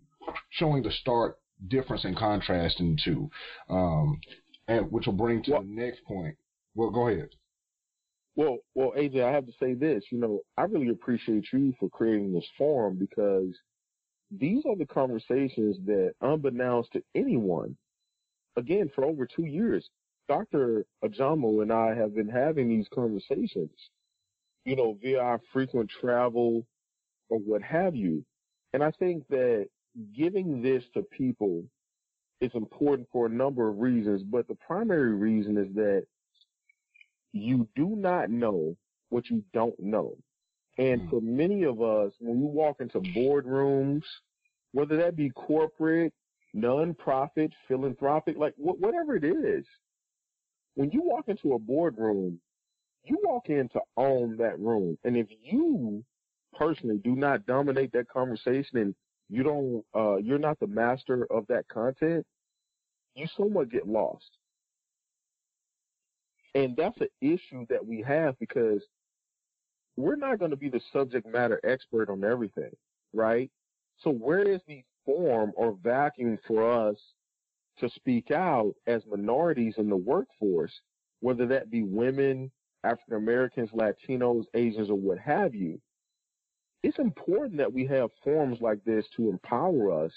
[0.50, 3.30] showing the stark difference and contrast in the two,
[3.70, 4.20] um,
[4.68, 6.36] and which will bring to well, the next point.
[6.74, 7.30] Well, go ahead.
[8.36, 10.04] Well, well, AJ, I have to say this.
[10.12, 13.56] You know, I really appreciate you for creating this forum because
[14.32, 17.78] these are the conversations that, unbeknownst to anyone,
[18.58, 19.90] again for over two years,
[20.30, 20.86] Dr.
[21.04, 23.90] Ajamu and I have been having these conversations
[24.66, 26.66] you know, via our frequent travel
[27.30, 28.24] or what have you.
[28.74, 29.68] And I think that
[30.16, 31.64] giving this to people
[32.42, 36.04] is important for a number of reasons, but the primary reason is that
[37.34, 38.76] you do not know
[39.10, 40.16] what you don't know.
[40.78, 41.10] And mm.
[41.10, 44.04] for many of us, when we walk into boardrooms,
[44.72, 46.14] whether that be corporate,
[46.56, 49.66] nonprofit, philanthropic, like wh- whatever it is,
[50.76, 52.40] when you walk into a boardroom,
[53.04, 54.98] you walk in to own that room.
[55.04, 56.04] And if you
[56.58, 58.96] personally do not dominate that conversation and
[59.30, 62.26] you don't, uh, you're not the master of that content,
[63.16, 64.30] you somewhat get lost.
[66.54, 68.84] And that's an issue that we have because
[69.96, 72.72] we're not going to be the subject matter expert on everything,
[73.14, 73.50] right?
[74.00, 76.98] So where is the form or vacuum for us
[77.80, 80.74] to speak out as minorities in the workforce,
[81.22, 82.52] whether that be women,
[82.84, 85.80] African Americans, Latinos, Asians, or what have you?
[86.84, 90.12] It's important that we have forums like this to empower us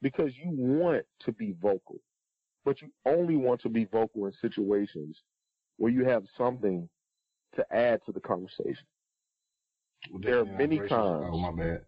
[0.00, 1.96] because you want to be vocal,
[2.64, 5.20] but you only want to be vocal in situations
[5.76, 6.88] where you have something
[7.56, 8.86] to add to the conversation.
[10.10, 11.30] Well, there are many times.
[11.32, 11.80] Oh, my bad.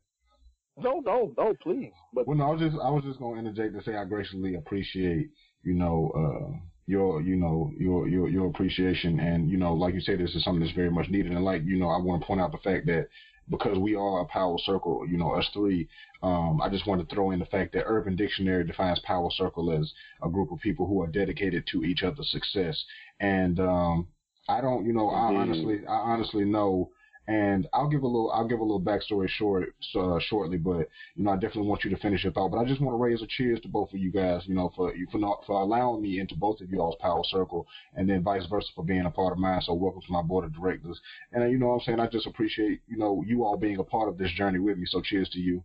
[0.79, 1.92] No, no, no, please.
[2.12, 4.05] But well, no, I was just I was just going to interject to say I
[4.05, 5.31] graciously appreciate
[5.62, 10.01] you know uh, your you know your your your appreciation and you know like you
[10.01, 12.27] said this is something that's very much needed and like you know I want to
[12.27, 13.09] point out the fact that
[13.48, 15.88] because we are a power circle, you know, us three,
[16.22, 19.70] um, I just want to throw in the fact that Urban Dictionary defines power circle
[19.70, 22.82] as a group of people who are dedicated to each other's success.
[23.20, 24.09] And um,
[24.48, 26.90] I don't, you know, I honestly, I honestly know
[27.28, 31.24] and I'll give a little, I'll give a little backstory short, uh, shortly, but you
[31.24, 32.50] know, I definitely want you to finish your thought.
[32.50, 34.72] But I just want to raise a cheers to both of you guys, you know,
[34.76, 38.46] for for not, for allowing me into both of y'all's power circle, and then vice
[38.46, 39.60] versa for being a part of mine.
[39.62, 41.00] So welcome to my board of directors.
[41.32, 43.78] And uh, you know, what I'm saying, I just appreciate you know you all being
[43.78, 44.86] a part of this journey with me.
[44.86, 45.64] So cheers to you.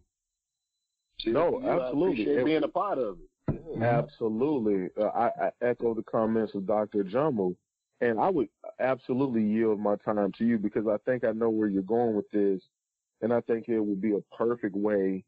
[1.27, 3.61] No, absolutely, being a part of it.
[3.77, 3.99] Yeah.
[3.99, 7.03] Absolutely, uh, I, I echo the comments of Dr.
[7.03, 7.55] Jamu.
[8.01, 8.49] And I would
[8.81, 12.29] absolutely yield my time to you because I think I know where you're going with
[12.31, 12.61] this.
[13.21, 15.23] And I think it would be a perfect way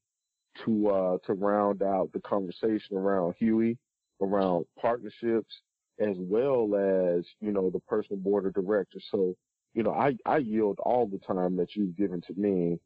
[0.66, 3.78] to, uh, to round out the conversation around Huey,
[4.22, 5.54] around partnerships,
[6.00, 9.06] as well as, you know, the personal board of directors.
[9.12, 9.36] So,
[9.74, 12.80] you know, I, I yield all the time that you've given to me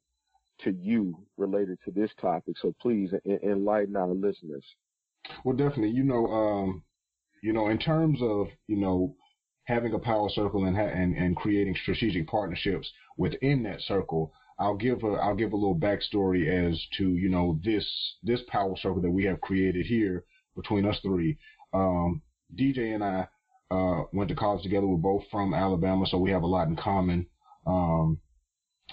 [0.60, 2.56] to you related to this topic.
[2.62, 3.12] So please
[3.44, 4.66] enlighten our listeners.
[5.44, 6.84] Well, definitely, you know, um,
[7.42, 9.16] you know, in terms of, you know,
[9.68, 14.32] having a power circle and, ha- and and creating strategic partnerships within that circle.
[14.60, 17.86] I'll give a I'll give a little backstory as to you know this
[18.24, 20.24] this power circle that we have created here
[20.56, 21.38] between us three.
[21.74, 22.22] Um,
[22.58, 23.28] DJ and I
[23.70, 24.88] uh, went to college together.
[24.88, 27.28] We're both from Alabama, so we have a lot in common.
[27.66, 28.20] Um,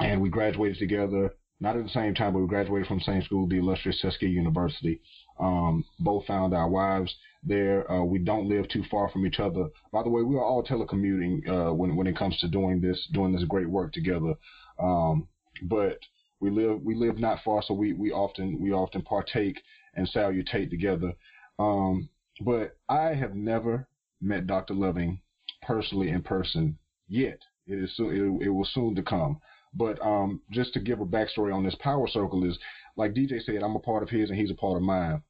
[0.01, 3.23] and we graduated together, not at the same time, but we graduated from the same
[3.23, 5.01] school, the illustrious Tuskegee University.
[5.39, 7.91] Um, both found our wives there.
[7.91, 9.69] Uh, we don't live too far from each other.
[9.93, 13.09] By the way, we are all telecommuting uh, when when it comes to doing this
[13.13, 14.35] doing this great work together.
[14.79, 15.29] Um,
[15.63, 15.99] but
[16.41, 19.61] we live we live not far, so we we often we often partake
[19.95, 21.13] and salutate together.
[21.59, 22.09] Um,
[22.41, 23.89] but I have never
[24.21, 24.75] met Dr.
[24.75, 25.21] Loving
[25.63, 27.39] personally in person yet.
[27.67, 29.41] It is it, it will soon to come.
[29.77, 32.59] But um, just to give a backstory on this power circle is
[32.97, 35.23] like DJ said, I'm a part of his and he's a part of mine.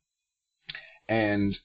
[1.09, 1.57] And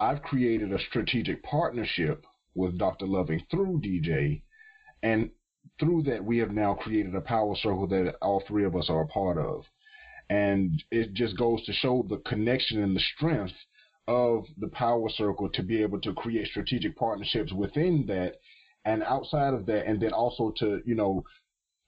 [0.00, 3.06] I've created a strategic partnership with Dr.
[3.06, 4.42] Loving through DJ,
[5.02, 5.30] and
[5.80, 9.02] through that we have now created a power circle that all three of us are
[9.02, 9.64] a part of.
[10.30, 13.54] And it just goes to show the connection and the strength
[14.06, 18.36] of the power circle to be able to create strategic partnerships within that
[18.84, 21.24] and outside of that, and then also to, you know,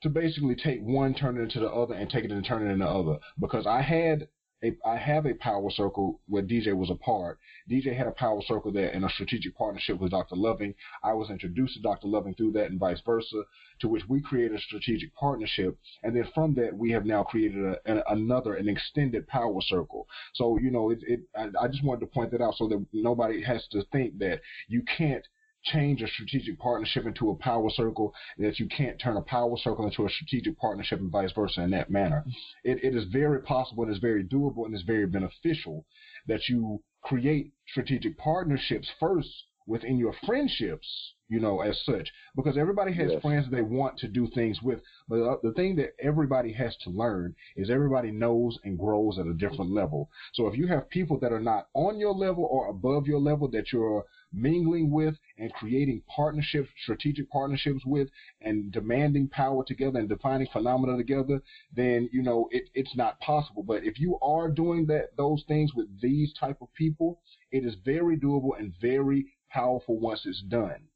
[0.03, 2.71] to basically take one, turn it into the other, and take it and turn it
[2.71, 3.19] into the other.
[3.39, 4.29] Because I had
[4.65, 7.39] a, I have a power circle where DJ was a part.
[7.71, 10.37] DJ had a power circle there in a strategic partnership with Dr.
[10.37, 10.75] Loving.
[11.03, 12.09] I was introduced to Dr.
[12.09, 13.43] Loving through that and vice versa,
[13.81, 15.79] to which we created a strategic partnership.
[16.03, 20.07] And then from that, we have now created a, another, an extended power circle.
[20.35, 22.85] So, you know, it, it I, I just wanted to point that out so that
[22.93, 25.27] nobody has to think that you can't
[25.73, 29.57] change a strategic partnership into a power circle, and that you can't turn a power
[29.57, 32.25] circle into a strategic partnership and vice versa in that manner.
[32.65, 35.85] It, it is very possible, and it is very doable, and it's very beneficial
[36.27, 39.29] that you create strategic partnerships first
[39.67, 40.87] within your friendships,
[41.29, 43.21] you know, as such, because everybody has yes.
[43.21, 44.81] friends they want to do things with.
[45.09, 49.35] But the thing that everybody has to learn is everybody knows and grows at a
[49.35, 50.09] different level.
[50.35, 53.49] So if you have people that are not on your level or above your level
[53.49, 58.09] that you're mingling with and creating partnerships, strategic partnerships with,
[58.41, 61.43] and demanding power together and defining phenomena together,
[61.75, 63.63] then you know it, it's not possible.
[63.63, 67.21] But if you are doing that those things with these type of people,
[67.51, 70.89] it is very doable and very powerful once it's done.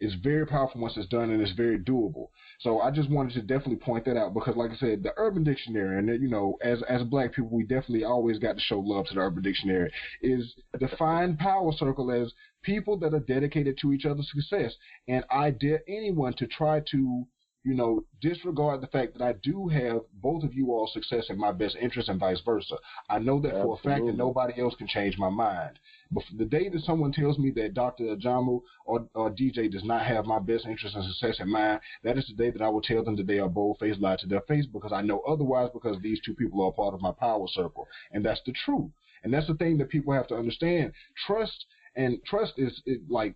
[0.00, 2.28] It's very powerful once it's done and it's very doable.
[2.60, 5.44] So I just wanted to definitely point that out because, like I said, the Urban
[5.44, 9.06] Dictionary, and you know, as as Black people, we definitely always got to show love
[9.06, 9.92] to the Urban Dictionary.
[10.22, 12.32] Is define power circle as
[12.62, 14.74] people that are dedicated to each other's success.
[15.08, 17.26] And I dare anyone to try to
[17.62, 21.38] you know, disregard the fact that I do have both of you all success in
[21.38, 22.76] my best interest and vice versa.
[23.08, 23.76] I know that Absolutely.
[23.76, 25.78] for a fact that nobody else can change my mind.
[26.10, 28.04] But the day that someone tells me that Dr.
[28.04, 32.16] Ajamu or, or DJ does not have my best interest and success in mind, that
[32.16, 34.40] is the day that I will tell them that they are bold-faced lie to their
[34.42, 37.86] face because I know otherwise because these two people are part of my power circle.
[38.12, 38.90] And that's the truth.
[39.22, 40.92] And that's the thing that people have to understand.
[41.26, 43.34] Trust and trust is, is like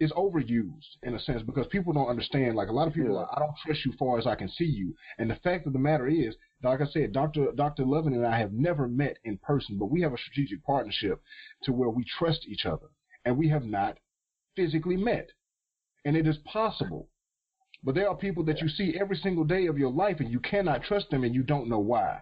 [0.00, 2.56] is overused in a sense because people don't understand.
[2.56, 3.36] Like a lot of people, yeah.
[3.36, 4.94] I don't trust you far as I can see you.
[5.18, 7.52] And the fact of the matter is, like I said, Dr.
[7.54, 7.84] Dr.
[7.84, 11.22] Loving and I have never met in person, but we have a strategic partnership
[11.64, 12.86] to where we trust each other,
[13.24, 13.98] and we have not
[14.56, 15.30] physically met.
[16.04, 17.08] And it is possible.
[17.82, 20.40] But there are people that you see every single day of your life, and you
[20.40, 22.20] cannot trust them, and you don't know why.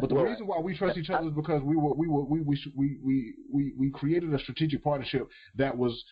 [0.00, 2.24] But the well, reason why we trust each other is because we were we were
[2.24, 5.26] we we we we we created a strategic partnership
[5.56, 6.04] that was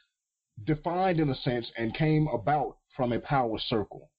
[0.64, 4.10] defined in a sense and came about from a power circle.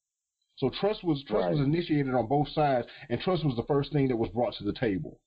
[0.56, 1.52] So trust was trust right.
[1.52, 4.64] was initiated on both sides, and trust was the first thing that was brought to
[4.64, 5.20] the table.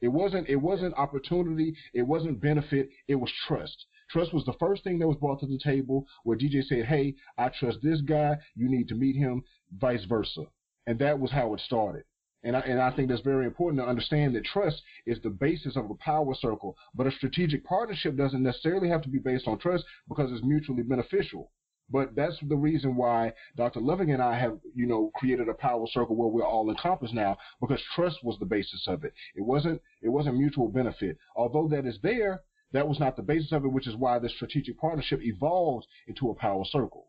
[0.00, 3.86] It wasn't it wasn't opportunity, it wasn't benefit, it was trust.
[4.10, 7.14] Trust was the first thing that was brought to the table where DJ said, Hey,
[7.38, 10.44] I trust this guy, you need to meet him, vice versa.
[10.86, 12.04] And that was how it started.
[12.44, 15.76] And I, and I think that's very important to understand that trust is the basis
[15.76, 16.76] of a power circle.
[16.94, 20.82] But a strategic partnership doesn't necessarily have to be based on trust because it's mutually
[20.82, 21.52] beneficial.
[21.90, 23.80] But that's the reason why Dr.
[23.80, 27.36] Loving and I have, you know, created a power circle where we're all encompassed now
[27.60, 29.12] because trust was the basis of it.
[29.34, 31.18] It wasn't, it wasn't mutual benefit.
[31.36, 34.30] Although that is there, that was not the basis of it, which is why the
[34.30, 37.08] strategic partnership evolved into a power circle.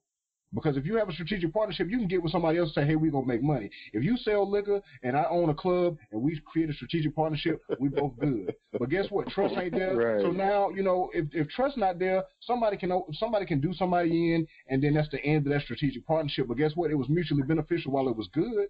[0.53, 2.87] Because if you have a strategic partnership, you can get with somebody else and say,
[2.87, 3.69] hey, we're going to make money.
[3.91, 7.61] If you sell liquor and I own a club and we create a strategic partnership,
[7.79, 8.53] we both good.
[8.77, 9.27] But guess what?
[9.29, 9.95] Trust ain't there.
[9.95, 10.21] Right.
[10.21, 14.33] So now, you know, if, if trust not there, somebody can somebody can do somebody
[14.33, 16.47] in and then that's the end of that strategic partnership.
[16.47, 16.91] But guess what?
[16.91, 18.67] It was mutually beneficial while it was good.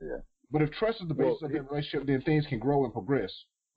[0.00, 0.18] Yeah.
[0.50, 2.92] But if trust is the basis well, of that relationship, then things can grow and
[2.92, 3.32] progress.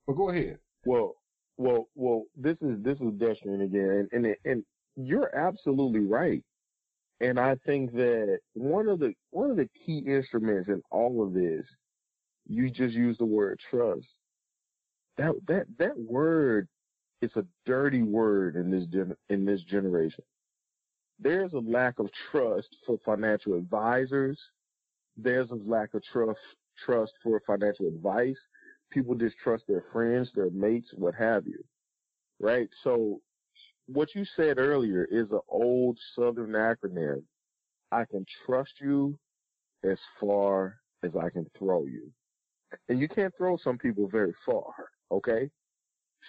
[0.07, 0.59] But go ahead.
[0.85, 1.15] Well,
[1.57, 4.63] well, well, this is this is Destrian again, and and, and
[4.95, 6.43] you're absolutely right.
[7.23, 11.33] And I think that one of the one of the key instruments in all of
[11.33, 11.65] this,
[12.49, 14.05] you just use the word trust.
[15.17, 16.67] That that that word
[17.21, 20.25] is a dirty word in this gen, in this generation.
[21.17, 24.37] There's a lack of trust for financial advisors.
[25.15, 26.39] There's a lack of trust
[26.85, 28.35] trust for financial advice.
[28.91, 31.63] People distrust their friends, their mates, what have you.
[32.41, 32.67] Right?
[32.83, 33.21] So
[33.87, 37.23] what you said earlier is an old Southern acronym.
[37.91, 39.17] I can trust you
[39.83, 42.11] as far as I can throw you.
[42.89, 44.73] And you can't throw some people very far,
[45.11, 45.49] okay?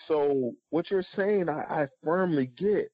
[0.08, 2.90] So what you're saying, I, I firmly get,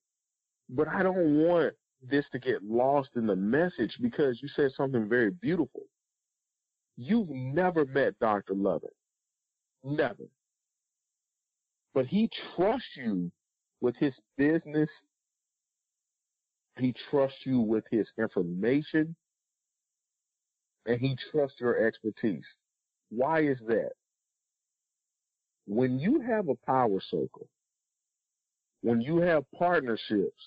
[0.68, 5.08] but I don't want this to get lost in the message because you said something
[5.08, 5.82] very beautiful.
[6.96, 8.54] You've never met Dr.
[8.54, 8.94] Lovett.
[9.82, 10.28] Never.
[11.94, 13.32] But he trusts you
[13.80, 14.88] with his business.
[16.78, 19.14] He trusts you with his information
[20.86, 22.44] and he trusts your expertise.
[23.10, 23.92] Why is that?
[25.66, 27.48] When you have a power circle,
[28.82, 30.42] when you have partnerships,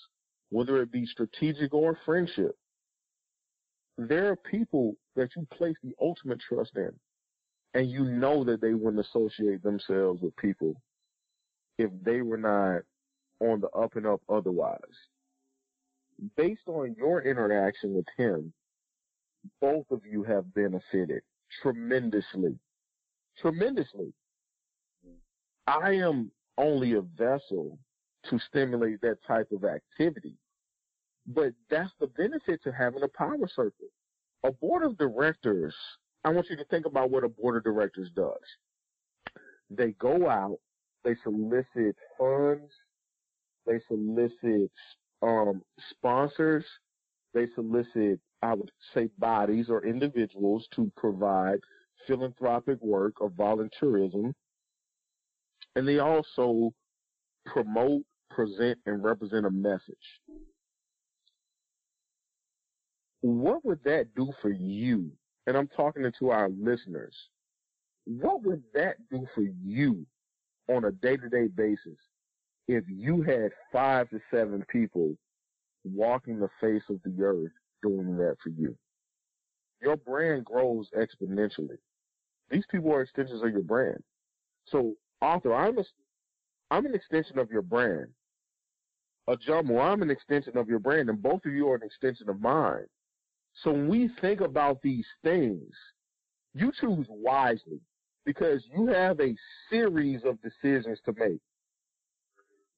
[0.50, 2.56] whether it be strategic or friendship,
[3.96, 6.92] there are people that you place the ultimate trust in.
[7.74, 10.80] And you know that they wouldn't associate themselves with people
[11.78, 12.82] if they were not
[13.52, 14.78] on the up and up otherwise.
[16.36, 18.52] Based on your interaction with him,
[19.60, 21.22] both of you have benefited
[21.62, 22.58] tremendously.
[23.40, 24.12] Tremendously.
[25.66, 27.78] I am only a vessel
[28.30, 30.36] to stimulate that type of activity.
[31.26, 33.88] But that's the benefit to having a power circle.
[34.44, 35.74] A board of directors,
[36.22, 38.34] I want you to think about what a board of directors does.
[39.70, 40.58] They go out,
[41.02, 42.70] they solicit funds,
[43.66, 44.70] they solicit
[45.22, 46.64] um, sponsors.
[47.32, 51.58] They solicit, I would say, bodies or individuals to provide
[52.06, 54.32] philanthropic work or volunteerism.
[55.76, 56.72] And they also
[57.46, 59.96] promote, present, and represent a message.
[63.22, 65.10] What would that do for you?
[65.46, 67.14] And I'm talking to our listeners.
[68.04, 70.06] What would that do for you
[70.68, 71.96] on a day to day basis
[72.68, 75.14] if you had five to seven people
[75.84, 77.52] walking the face of the earth
[77.82, 78.76] doing that for you,
[79.82, 81.78] your brand grows exponentially.
[82.50, 84.02] These people are extensions of your brand.
[84.66, 85.84] So, Arthur, I'm a,
[86.70, 88.08] I'm an extension of your brand.
[89.28, 92.40] Ajamu, I'm an extension of your brand, and both of you are an extension of
[92.40, 92.86] mine.
[93.62, 95.72] So when we think about these things,
[96.54, 97.80] you choose wisely
[98.26, 99.34] because you have a
[99.70, 101.40] series of decisions to make.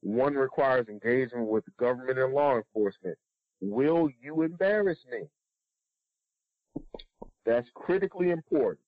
[0.06, 3.18] One requires engagement with government and law enforcement.
[3.60, 5.24] Will you embarrass me?
[7.44, 8.78] That's critically important.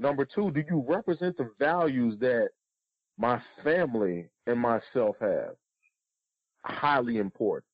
[0.00, 2.48] Number two, do you represent the values that
[3.18, 5.54] my family and myself have?
[6.64, 7.70] Highly important.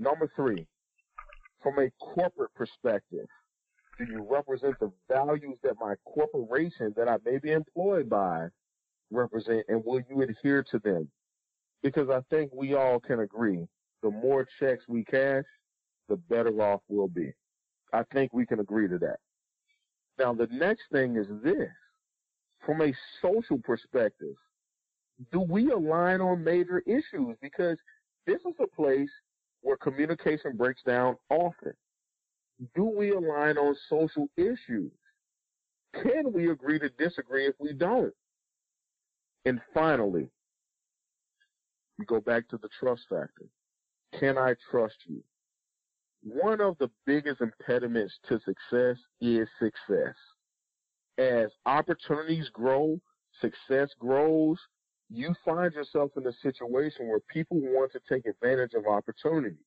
[0.00, 0.66] Number three,
[1.62, 3.26] from a corporate perspective,
[3.98, 8.46] do you represent the values that my corporation that I may be employed by
[9.10, 11.10] represent and will you adhere to them?
[11.86, 13.64] Because I think we all can agree
[14.02, 15.44] the more checks we cash,
[16.08, 17.32] the better off we'll be.
[17.92, 19.18] I think we can agree to that.
[20.18, 21.68] Now, the next thing is this.
[22.64, 24.34] From a social perspective,
[25.30, 27.36] do we align on major issues?
[27.40, 27.78] Because
[28.26, 29.10] this is a place
[29.62, 31.74] where communication breaks down often.
[32.74, 34.90] Do we align on social issues?
[35.94, 38.12] Can we agree to disagree if we don't?
[39.44, 40.30] And finally,
[41.98, 43.46] we go back to the trust factor.
[44.18, 45.22] Can I trust you?
[46.22, 50.14] One of the biggest impediments to success is success.
[51.18, 53.00] As opportunities grow,
[53.40, 54.58] success grows,
[55.08, 59.58] you find yourself in a situation where people want to take advantage of opportunities.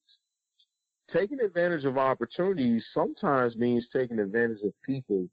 [1.11, 5.27] Taking advantage of opportunities sometimes means taking advantage of people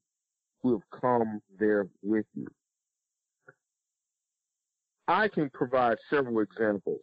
[0.63, 2.47] who have come there with you.
[5.09, 7.03] I can provide several examples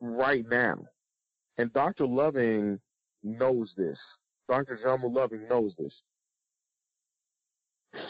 [0.00, 0.84] right now.
[1.58, 2.06] And Dr.
[2.06, 2.78] Loving
[3.22, 3.98] knows this.
[4.48, 4.78] Dr.
[4.84, 5.92] Jamu Loving knows this.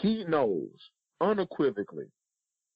[0.01, 0.69] He knows
[1.21, 2.11] unequivocally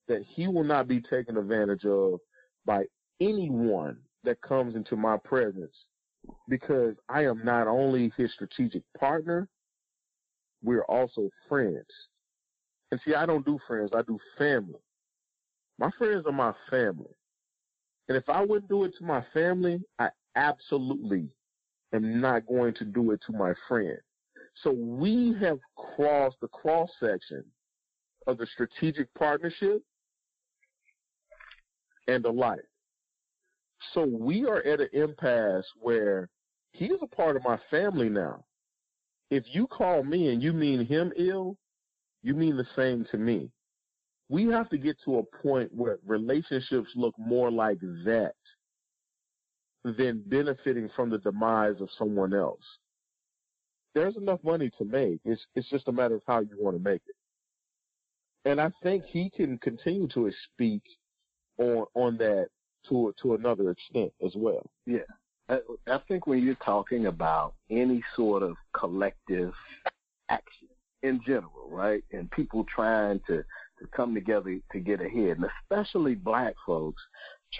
[0.08, 2.20] that he will not be taken advantage of
[2.66, 2.84] by
[3.20, 5.76] anyone that comes into my presence
[6.48, 9.48] because I am not only his strategic partner,
[10.64, 11.86] we're also friends.
[12.92, 14.80] And see, I don't do friends, I do family.
[15.82, 17.10] My friends are my family.
[18.08, 21.28] And if I wouldn't do it to my family, I absolutely
[21.92, 23.98] am not going to do it to my friend.
[24.64, 27.44] So we have crossed the cross section
[28.28, 29.82] of the strategic partnership
[32.08, 32.60] and the life.
[33.96, 36.30] So we are at an impasse where
[36.74, 38.44] he is a part of my family now.
[39.32, 41.58] If you call me and you mean him ill,
[42.22, 43.50] you mean the same to me.
[44.32, 48.36] We have to get to a point where relationships look more like that
[49.84, 52.64] than benefiting from the demise of someone else.
[53.94, 55.20] There's enough money to make.
[55.26, 58.50] It's it's just a matter of how you want to make it.
[58.50, 60.82] And I think he can continue to speak
[61.58, 62.48] on on that
[62.88, 64.66] to to another extent as well.
[64.86, 65.00] Yeah,
[65.50, 69.52] I, I think when you're talking about any sort of collective
[70.30, 70.70] action
[71.04, 73.44] in general, right, and people trying to
[73.82, 77.02] to come together to get ahead, and especially black folks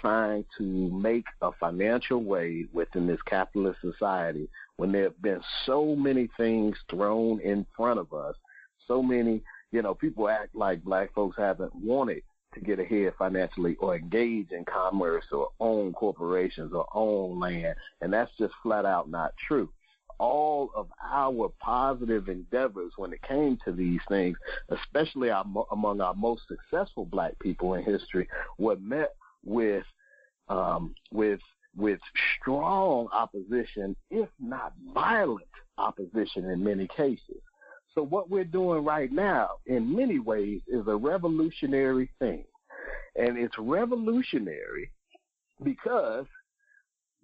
[0.00, 5.94] trying to make a financial way within this capitalist society when there have been so
[5.94, 8.34] many things thrown in front of us,
[8.88, 12.22] so many, you know, people act like black folks haven't wanted
[12.54, 17.74] to get ahead financially or engage in commerce or own corporations or own land.
[18.00, 19.68] And that's just flat out not true.
[20.22, 24.36] All of our positive endeavors when it came to these things,
[24.68, 29.10] especially our, among our most successful black people in history, were met
[29.44, 29.84] with,
[30.48, 31.40] um, with,
[31.76, 32.00] with
[32.40, 37.42] strong opposition, if not violent opposition in many cases.
[37.94, 42.44] So what we're doing right now, in many ways, is a revolutionary thing.
[43.16, 44.90] And it's revolutionary
[45.62, 46.26] because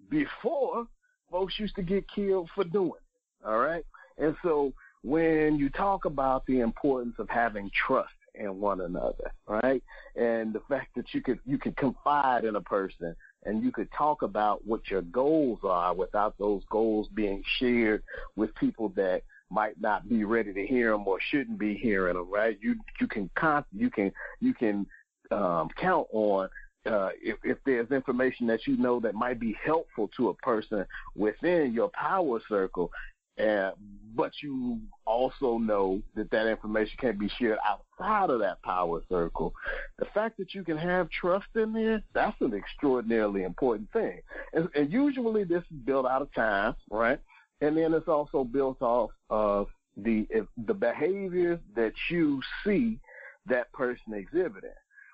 [0.09, 0.87] before,
[1.31, 3.47] folks used to get killed for doing it.
[3.47, 3.85] All right?
[4.17, 4.73] And so
[5.03, 9.83] when you talk about the importance of having trust in one another, right?
[10.15, 13.15] And the fact that you could you could confide in a person
[13.45, 18.03] and you could talk about what your goals are without those goals being shared
[18.35, 22.29] with people that might not be ready to hear them or shouldn't be hearing them,
[22.29, 22.57] right?
[22.61, 23.29] You you can
[23.73, 24.85] you can you can
[25.31, 26.49] um, count on
[26.85, 30.85] uh, if, if there's information that you know that might be helpful to a person
[31.15, 32.91] within your power circle,
[33.39, 33.71] uh,
[34.15, 39.53] but you also know that that information can't be shared outside of that power circle.
[39.97, 44.19] The fact that you can have trust in there, that's an extraordinarily important thing.
[44.53, 47.19] And, and usually this is built out of time, right?
[47.61, 49.67] and then it's also built off of
[49.97, 50.27] the
[50.65, 52.99] the behaviors that you see
[53.47, 54.69] that person exhibiting.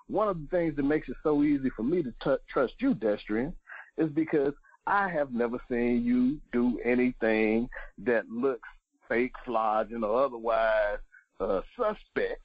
[0.07, 2.93] One of the things that makes it so easy for me to t- trust you,
[2.93, 3.53] Destrian,
[3.97, 4.53] is because
[4.87, 8.69] I have never seen you do anything that looks
[9.09, 10.97] fake, fraudulent, or otherwise
[11.39, 12.41] uh, suspect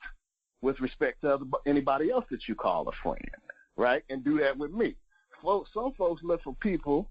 [0.62, 3.30] with respect to other, anybody else that you call a friend,
[3.76, 4.02] right?
[4.08, 4.94] And do that with me.
[5.42, 7.10] Folks, some folks look for people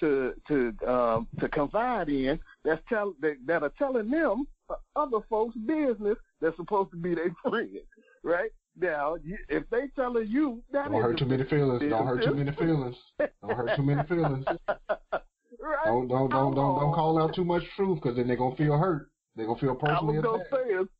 [0.00, 4.46] to to um, to confide in that's tell that, that are telling them
[4.96, 7.78] other folks' business that's supposed to be their friend,
[8.22, 8.50] right?
[8.78, 9.16] Now,
[9.48, 11.82] if they telling you that don't hurt too many feelings.
[11.88, 12.96] Don't hurt too many feelings.
[13.18, 14.44] Don't hurt too many feelings.
[15.62, 15.84] right?
[15.84, 16.94] Don't don't don't don't don't oh.
[16.94, 19.10] call out too much truth because then they're gonna feel hurt.
[19.36, 20.26] They're gonna feel personally attacked.
[20.26, 20.90] I was gonna attacked.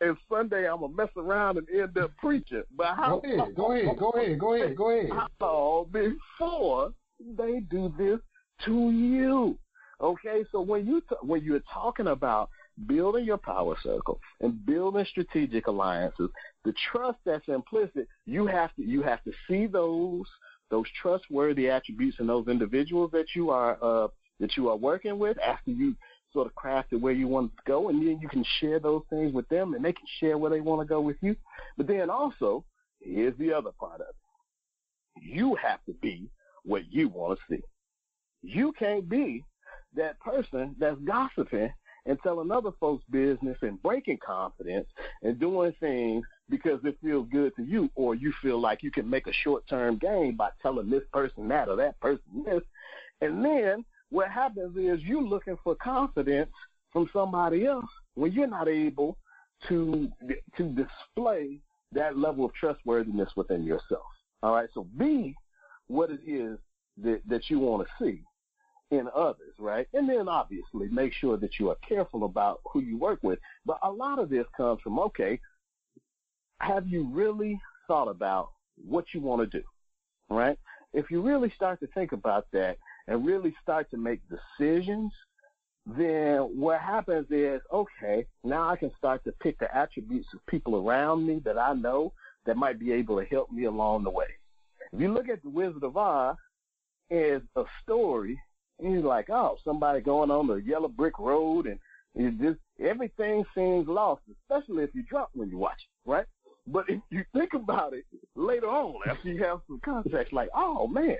[0.00, 2.64] say is, is Sunday I'm gonna mess around and end up preaching.
[2.76, 3.20] But how?
[3.20, 5.10] Go ahead, go ahead, go ahead, go ahead, go ahead.
[5.40, 6.92] How before
[7.36, 8.18] they do this
[8.64, 9.58] to you?
[10.00, 12.48] Okay, so when you t- when you're talking about
[12.86, 16.30] building your power circle and building strategic alliances,
[16.64, 20.26] the trust that's implicit, you have to you have to see those
[20.70, 24.08] those trustworthy attributes in those individuals that you are uh,
[24.38, 25.94] that you are working with after you
[26.32, 29.32] sort of crafted where you want to go, and then you can share those things
[29.32, 31.34] with them, and they can share where they want to go with you.
[31.76, 32.64] But then also,
[33.00, 36.30] here's the other part of it: you have to be
[36.64, 37.62] what you want to see.
[38.42, 39.44] You can't be
[39.96, 41.72] that person that's gossiping
[42.06, 44.86] and telling other folks business and breaking confidence
[45.22, 49.08] and doing things because it feels good to you or you feel like you can
[49.08, 52.62] make a short term gain by telling this person that or that person this.
[53.20, 56.50] And then what happens is you're looking for confidence
[56.92, 59.16] from somebody else when you're not able
[59.68, 60.10] to
[60.56, 61.58] to display
[61.92, 64.06] that level of trustworthiness within yourself.
[64.42, 65.34] All right, so be
[65.88, 66.58] what it is
[67.02, 68.22] that, that you want to see
[68.90, 69.86] in others, right?
[69.94, 73.38] And then obviously make sure that you are careful about who you work with.
[73.64, 75.38] But a lot of this comes from, okay,
[76.60, 78.50] have you really thought about
[78.86, 79.64] what you want to do,
[80.28, 80.56] right?
[80.92, 85.12] If you really start to think about that and really start to make decisions,
[85.86, 90.76] then what happens is, okay, now I can start to pick the attributes of people
[90.76, 92.12] around me that I know
[92.46, 94.26] that might be able to help me along the way.
[94.92, 96.36] If you look at the Wizard of Oz
[97.10, 98.38] as a story,
[98.78, 101.66] and you're like, oh, somebody going on the yellow brick road
[102.16, 106.26] and just everything seems lost, especially if you're drunk when you watch it, right?
[106.72, 108.04] But if you think about it
[108.36, 111.16] later on, after you have some context, like, oh man,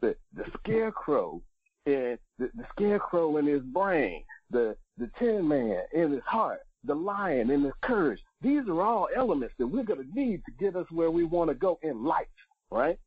[0.00, 1.40] the the scarecrow
[1.86, 6.94] and the, the scarecrow in his brain, the the tin man in his heart, the
[6.94, 8.20] lion in his courage.
[8.42, 11.54] These are all elements that we're gonna need to get us where we want to
[11.54, 12.26] go in life,
[12.70, 12.98] right?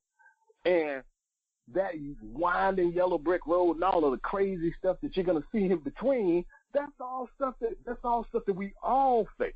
[0.65, 1.03] And
[1.73, 1.91] that
[2.21, 5.79] winding yellow brick road and all of the crazy stuff that you're gonna see in
[5.79, 9.53] between, that's all stuff that that's all stuff that we all face,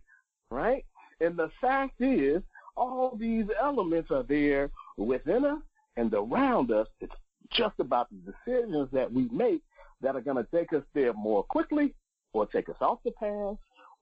[0.51, 0.85] right?
[1.19, 2.41] And the fact is,
[2.75, 5.61] all these elements are there within us
[5.95, 6.87] and around us.
[7.01, 7.13] It's
[7.51, 9.61] just about the decisions that we make
[10.01, 11.93] that are going to take us there more quickly
[12.33, 13.55] or take us off the path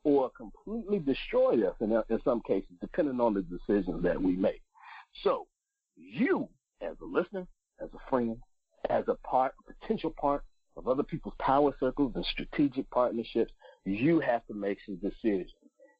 [0.04, 4.62] or completely destroy us in, in some cases, depending on the decisions that we make.
[5.24, 5.48] So
[5.96, 6.50] you,
[6.82, 7.48] as a listener,
[7.82, 8.38] as a friend,
[8.90, 10.44] as a part, potential part
[10.78, 13.52] of other people's power circles and strategic partnerships,
[13.86, 15.52] you have to make some decisions.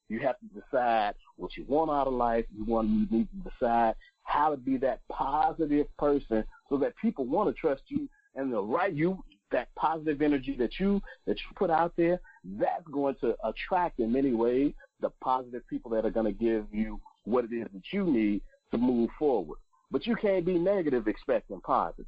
[0.10, 2.46] You have to decide what you want out of life.
[2.56, 7.26] You want you need to decide how to be that positive person so that people
[7.26, 11.46] want to trust you and they'll write you that positive energy that you that you
[11.56, 12.20] put out there,
[12.58, 16.66] that's going to attract in many ways the positive people that are going to give
[16.72, 18.42] you what it is that you need
[18.72, 19.58] to move forward.
[19.92, 22.06] But you can't be negative expecting positive.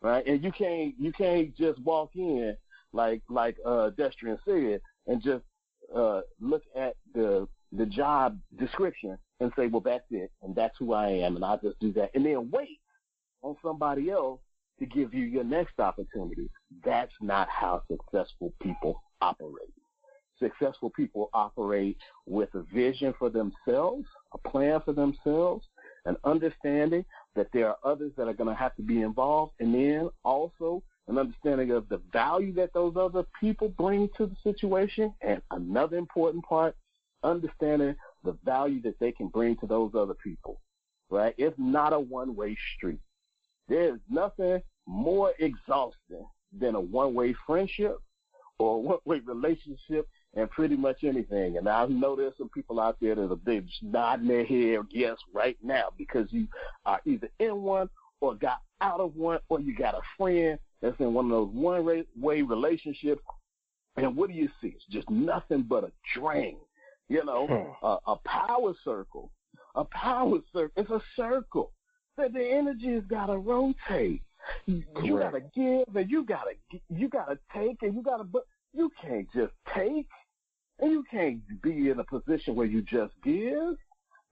[0.00, 0.24] Right?
[0.26, 2.56] And you can't you can't just walk in
[2.92, 5.44] like like uh Destrian said and just
[5.94, 10.94] uh, look at the the job description and say, well, that's it, and that's who
[10.94, 12.80] I am, and I'll just do that, and then wait
[13.42, 14.40] on somebody else
[14.78, 16.48] to give you your next opportunity.
[16.84, 19.72] That's not how successful people operate.
[20.38, 25.66] Successful people operate with a vision for themselves, a plan for themselves,
[26.06, 29.74] an understanding that there are others that are going to have to be involved, and
[29.74, 35.12] then also an understanding of the value that those other people bring to the situation,
[35.22, 36.76] and another important part,
[37.24, 40.60] understanding the value that they can bring to those other people.
[41.10, 41.34] Right?
[41.38, 43.00] It's not a one-way street.
[43.68, 46.26] There's nothing more exhausting
[46.58, 47.98] than a one-way friendship
[48.58, 51.56] or a one-way relationship and pretty much anything.
[51.56, 55.16] And I know there's some people out there that are big nodding their head yes
[55.32, 56.46] right now because you
[56.84, 57.88] are either in one
[58.20, 61.50] or got out of one or you got a friend that's in one of those
[61.52, 63.22] one way relationships.
[63.96, 64.68] And what do you see?
[64.68, 66.58] It's just nothing but a drain.
[67.08, 67.86] You know, hmm.
[67.86, 69.32] a, a power circle.
[69.74, 70.72] A power circle.
[70.76, 71.72] It's a circle.
[72.16, 74.22] That the energy has got to rotate.
[74.66, 74.84] You
[75.18, 76.52] gotta give and you gotta
[76.88, 80.06] you gotta take and you gotta but you can't just take
[80.78, 83.76] and you can't be in a position where you just give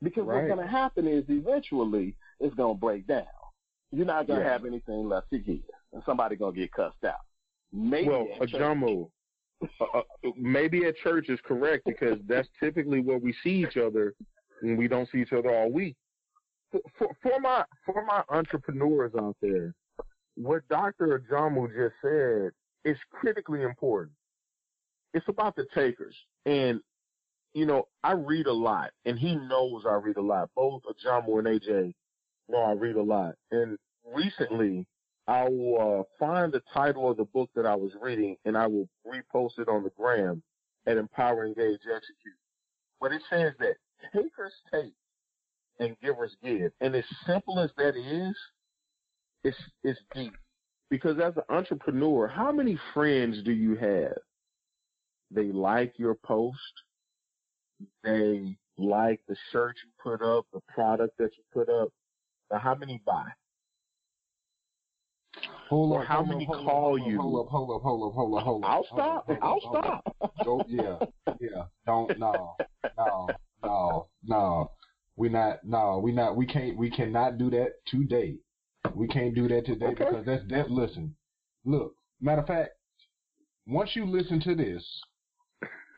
[0.03, 0.37] because right.
[0.37, 3.27] what's gonna happen is eventually it's gonna break down.
[3.97, 4.53] You're not gonna yeah.
[4.53, 5.63] have anything left to give,
[5.95, 7.15] and somebody gonna get cussed out.
[7.73, 9.11] Maybe well, a jumbo.
[9.63, 10.03] uh, uh,
[10.37, 14.13] maybe at church is correct because that's typically where we see each other
[14.61, 15.97] when we don't see each other all week.
[16.99, 19.73] For, for my for my entrepreneurs out there,
[20.35, 21.19] what Dr.
[21.19, 22.51] Ajamu just said
[22.85, 24.13] is critically important.
[25.15, 26.15] It's about the takers.
[26.45, 26.81] And,
[27.55, 30.51] you know, I read a lot, and he knows I read a lot.
[30.55, 31.95] Both Ajamu and AJ
[32.49, 33.35] know I read a lot.
[33.51, 33.79] And
[34.15, 34.87] recently,
[35.27, 38.67] I will uh, find the title of the book that I was reading, and I
[38.67, 40.43] will repost it on the gram
[40.87, 42.35] at Empower, Engage, Execute.
[43.01, 43.77] But it says that
[44.13, 44.93] takers take
[45.79, 46.73] and givers give.
[46.81, 48.37] And as simple as that is,
[49.45, 50.33] it's it's deep.
[50.89, 54.17] Because as an entrepreneur, how many friends do you have?
[55.31, 56.57] They like your post.
[58.05, 61.89] They like the shirt you put up, the product that you put up.
[62.51, 63.27] Now, how many buy?
[65.69, 67.21] Hold or up, how hold many up, hold call up, you?
[67.21, 68.71] Hold up, hold up, hold up, hold up, hold up.
[68.71, 69.29] I'll stop.
[69.43, 70.15] I'll stop.
[70.45, 70.99] Go, yeah,
[71.41, 71.65] yeah.
[71.87, 72.57] Don't no,
[72.97, 73.31] no,
[73.65, 74.71] no, no.
[75.17, 75.99] We not no.
[76.03, 76.37] We not.
[76.37, 76.77] We can't.
[76.77, 78.37] We cannot do that today.
[78.95, 80.05] We can't do that today Okay.
[80.05, 80.71] because that's that.
[80.71, 81.17] Listen,
[81.65, 81.95] look.
[82.21, 82.71] Matter of fact,
[83.67, 84.85] once you listen to this,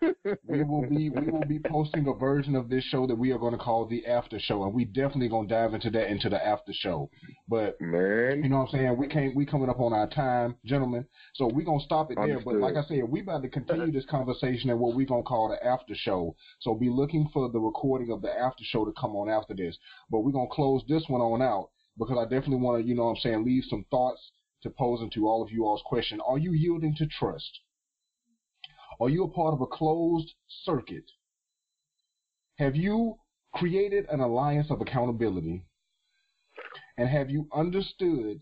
[0.00, 3.38] we will be we will be posting a version of this show that we are
[3.38, 6.28] going to call the after show, and we definitely going to dive into that into
[6.28, 7.10] the after show.
[7.48, 8.96] But Man, you know what I'm saying?
[8.96, 11.06] We can't we coming up on our time, gentlemen.
[11.34, 12.40] So we're gonna stop it there.
[12.44, 15.48] But like I said, we about to continue this conversation at what we're gonna call
[15.48, 16.36] the after show.
[16.60, 19.76] So be looking for the recording of the after show to come on after this.
[20.10, 23.10] But we're gonna close this one on out because I definitely wanna, you know what
[23.10, 24.30] I'm saying, leave some thoughts
[24.62, 26.20] to pose into all of you all's question.
[26.20, 27.60] Are you yielding to trust?
[29.00, 30.32] Are you a part of a closed
[30.64, 31.04] circuit?
[32.58, 33.16] Have you
[33.54, 35.62] created an alliance of accountability?
[36.96, 38.40] And have you understood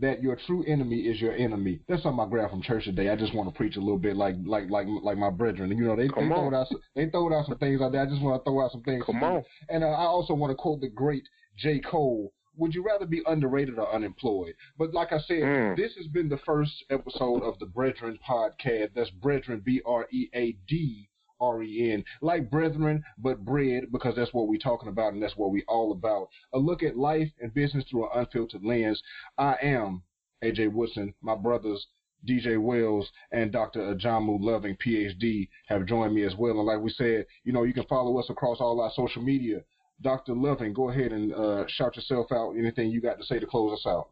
[0.00, 1.80] that your true enemy is your enemy?
[1.88, 3.08] That's something I grabbed from church today.
[3.08, 5.70] I just want to preach a little bit like like like like my brethren.
[5.70, 6.28] You know, they, they on.
[6.28, 8.02] throwed out some- they throwed out some things out there.
[8.02, 9.04] I just want to throw out some things.
[9.06, 9.44] come on.
[9.68, 11.22] And uh, I also want to quote the great
[11.56, 11.78] J.
[11.80, 12.32] Cole.
[12.58, 14.54] Would you rather be underrated or unemployed?
[14.76, 15.76] But like I said, Mm.
[15.76, 18.92] this has been the first episode of the Breadren podcast.
[18.94, 21.08] That's Breadren, B R E A D
[21.40, 22.04] R E N.
[22.20, 25.92] Like brethren, but bread, because that's what we're talking about and that's what we're all
[25.92, 26.28] about.
[26.52, 29.00] A look at life and business through an unfiltered lens.
[29.38, 30.02] I am
[30.42, 31.14] AJ Woodson.
[31.22, 31.86] My brothers
[32.28, 33.94] DJ Wells and Dr.
[33.94, 36.58] Ajamu Loving, PhD, have joined me as well.
[36.58, 39.62] And like we said, you know, you can follow us across all our social media.
[40.02, 40.34] Dr.
[40.34, 42.54] Loving, go ahead and uh, shout yourself out.
[42.56, 44.10] Anything you got to say to close us out?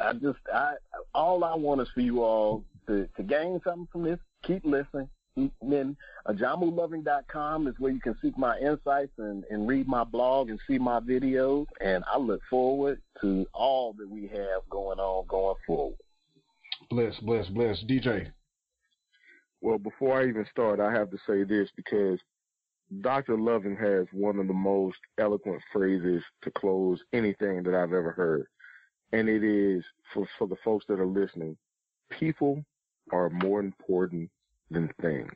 [0.00, 0.74] I just, I,
[1.14, 4.18] all I want is for you all to, to gain something from this.
[4.44, 5.08] Keep listening.
[5.36, 5.96] And then
[6.28, 10.78] ajamuloving.com is where you can seek my insights and, and read my blog and see
[10.78, 11.66] my videos.
[11.80, 15.96] And I look forward to all that we have going on going forward.
[16.90, 17.82] Bless, bless, bless.
[17.84, 18.30] DJ.
[19.60, 22.20] Well, before I even start, I have to say this because
[23.00, 23.38] Dr.
[23.38, 28.46] Loving has one of the most eloquent phrases to close anything that I've ever heard.
[29.12, 31.56] And it is for, for the folks that are listening,
[32.10, 32.64] people
[33.12, 34.30] are more important
[34.70, 35.32] than things.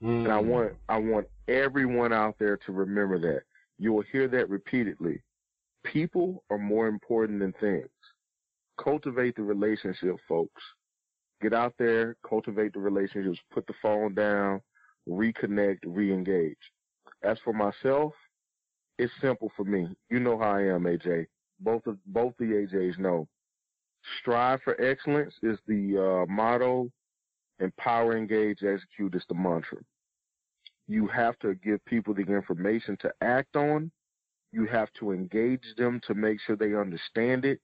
[0.00, 0.48] And I hmm.
[0.48, 3.42] want I want everyone out there to remember that.
[3.78, 5.20] You will hear that repeatedly.
[5.84, 7.88] People are more important than things.
[8.82, 10.62] Cultivate the relationship, folks.
[11.40, 14.60] Get out there, cultivate the relationships, put the phone down,
[15.08, 16.56] reconnect, re-engage.
[17.22, 18.12] As for myself,
[18.98, 19.88] it's simple for me.
[20.10, 21.26] You know how I am, AJ.
[21.60, 23.28] Both of both the AJs know.
[24.20, 26.90] Strive for excellence is the uh, motto.
[27.60, 29.78] Empower, engage, execute is the mantra.
[30.86, 33.90] You have to give people the information to act on.
[34.52, 37.60] You have to engage them to make sure they understand it,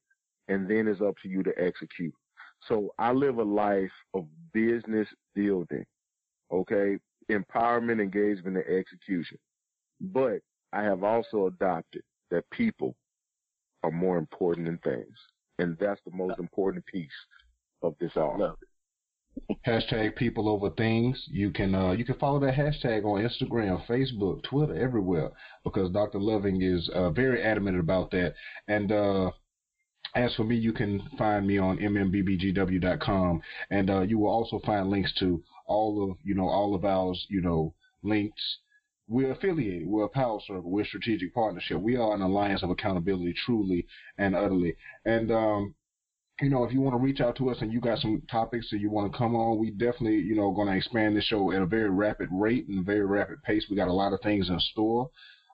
[0.49, 2.13] and then it's up to you to execute.
[2.69, 5.85] So I live a life of business building,
[6.53, 6.99] okay?
[7.31, 9.39] Empowerment, engagement, and execution.
[10.13, 10.41] But
[10.73, 12.97] I have also adopted that people
[13.83, 15.17] are more important than things.
[15.59, 17.09] And that's the most important piece
[17.83, 18.57] of this all.
[19.67, 21.23] Hashtag people over things.
[21.29, 25.31] You can uh, you can follow that hashtag on Instagram, Facebook, Twitter, everywhere
[25.65, 26.21] because Dr.
[26.21, 28.35] Loving is uh, very adamant about that.
[28.69, 29.31] And uh,
[30.15, 34.89] as for me, you can find me on mmbbgw.com, and uh, you will also find
[34.89, 38.59] links to all of you know all of ours you know links.
[39.07, 39.87] We're affiliated.
[39.87, 40.71] We're a power circle.
[40.71, 41.81] We're a strategic partnership.
[41.81, 43.87] We are an alliance of accountability, truly
[44.17, 44.77] and utterly.
[45.05, 45.75] And um,
[46.41, 48.69] you know, if you want to reach out to us and you got some topics
[48.71, 51.53] that you want to come on, we definitely, you know, going to expand this show
[51.53, 53.67] at a very rapid rate and very rapid pace.
[53.71, 55.11] We got a lot of things in store.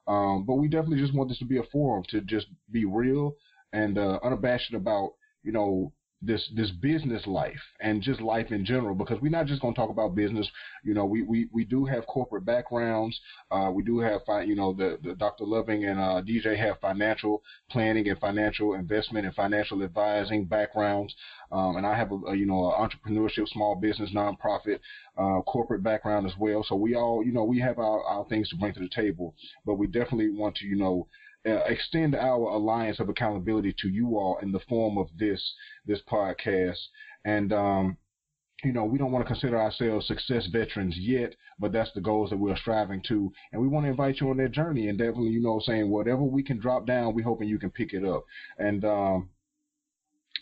[0.07, 3.35] Um, but we definitely just want this to be a forum to just be real
[3.71, 5.11] and uh, unabashed about,
[5.43, 9.61] you know, this this business life and just life in general because we're not just
[9.61, 10.47] going to talk about business.
[10.83, 13.19] You know we we, we do have corporate backgrounds.
[13.49, 17.41] Uh, we do have you know the, the dr loving and uh, dj have financial
[17.69, 21.15] planning and financial investment and financial advising backgrounds.
[21.51, 24.79] Um, and i have a, a you know entrepreneurship small business nonprofit
[25.17, 26.63] uh, corporate background as well.
[26.67, 29.33] So we all you know we have our, our things to bring to the table
[29.65, 31.07] but we definitely want to you know
[31.45, 35.53] uh, extend our alliance of accountability to you all in the form of this
[35.85, 36.77] this podcast.
[37.25, 37.97] And um,
[38.63, 42.29] you know, we don't want to consider ourselves success veterans yet, but that's the goals
[42.29, 43.31] that we're striving to.
[43.51, 46.23] And we want to invite you on that journey and definitely, you know, saying whatever
[46.23, 48.23] we can drop down, we hoping you can pick it up.
[48.59, 49.29] And um,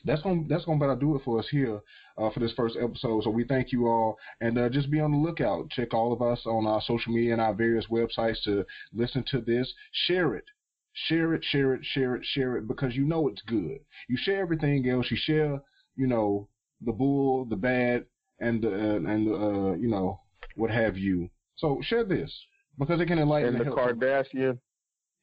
[0.05, 1.81] that's gonna that's to about do it for us here
[2.17, 3.23] uh, for this first episode.
[3.23, 5.69] So we thank you all, and uh, just be on the lookout.
[5.69, 9.41] Check all of us on our social media and our various websites to listen to
[9.41, 9.73] this.
[9.91, 10.45] Share it.
[10.93, 13.79] Share it, share it, share it, share it, because you know it's good.
[14.07, 15.07] You share everything else.
[15.09, 15.61] You share,
[15.95, 16.49] you know,
[16.81, 18.05] the bull, the bad,
[18.39, 20.19] and the uh, and the uh, you know
[20.55, 21.29] what have you.
[21.57, 22.33] So share this
[22.77, 24.59] because it can enlighten and the Kardashian.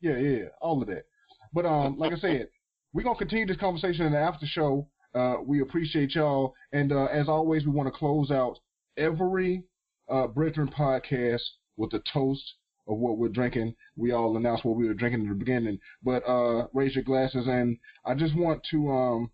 [0.00, 1.04] Yeah, yeah, all of that.
[1.52, 2.48] But um, like I said,
[2.92, 4.88] we're gonna continue this conversation in the after show.
[5.14, 8.58] Uh, we appreciate y'all, and uh, as always, we want to close out
[8.96, 9.64] every
[10.10, 11.42] uh, Breadren podcast
[11.76, 12.54] with a toast
[12.88, 13.74] of what we're drinking.
[13.96, 17.46] We all announced what we were drinking in the beginning, but uh, raise your glasses,
[17.46, 19.30] and I just want to um,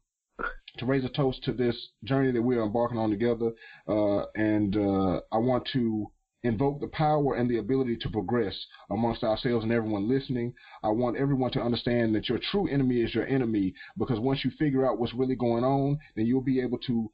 [0.79, 3.53] to raise a toast to this journey that we are embarking on together,
[3.89, 6.11] uh, and uh, I want to
[6.45, 8.55] invoke the power and the ability to progress
[8.91, 10.53] amongst ourselves and everyone listening.
[10.83, 14.51] I want everyone to understand that your true enemy is your enemy because once you
[14.59, 17.11] figure out what's really going on, then you'll be able to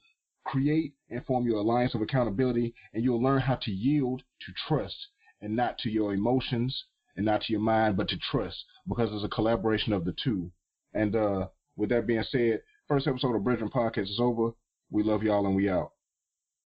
[0.47, 5.09] create and form your alliance of accountability and you'll learn how to yield to trust
[5.41, 6.85] and not to your emotions
[7.17, 10.51] and not to your mind, but to trust because it's a collaboration of the two.
[10.95, 14.53] And uh, with that being said, first episode of Breadren Podcast is over.
[14.91, 15.93] We love y'all and we out.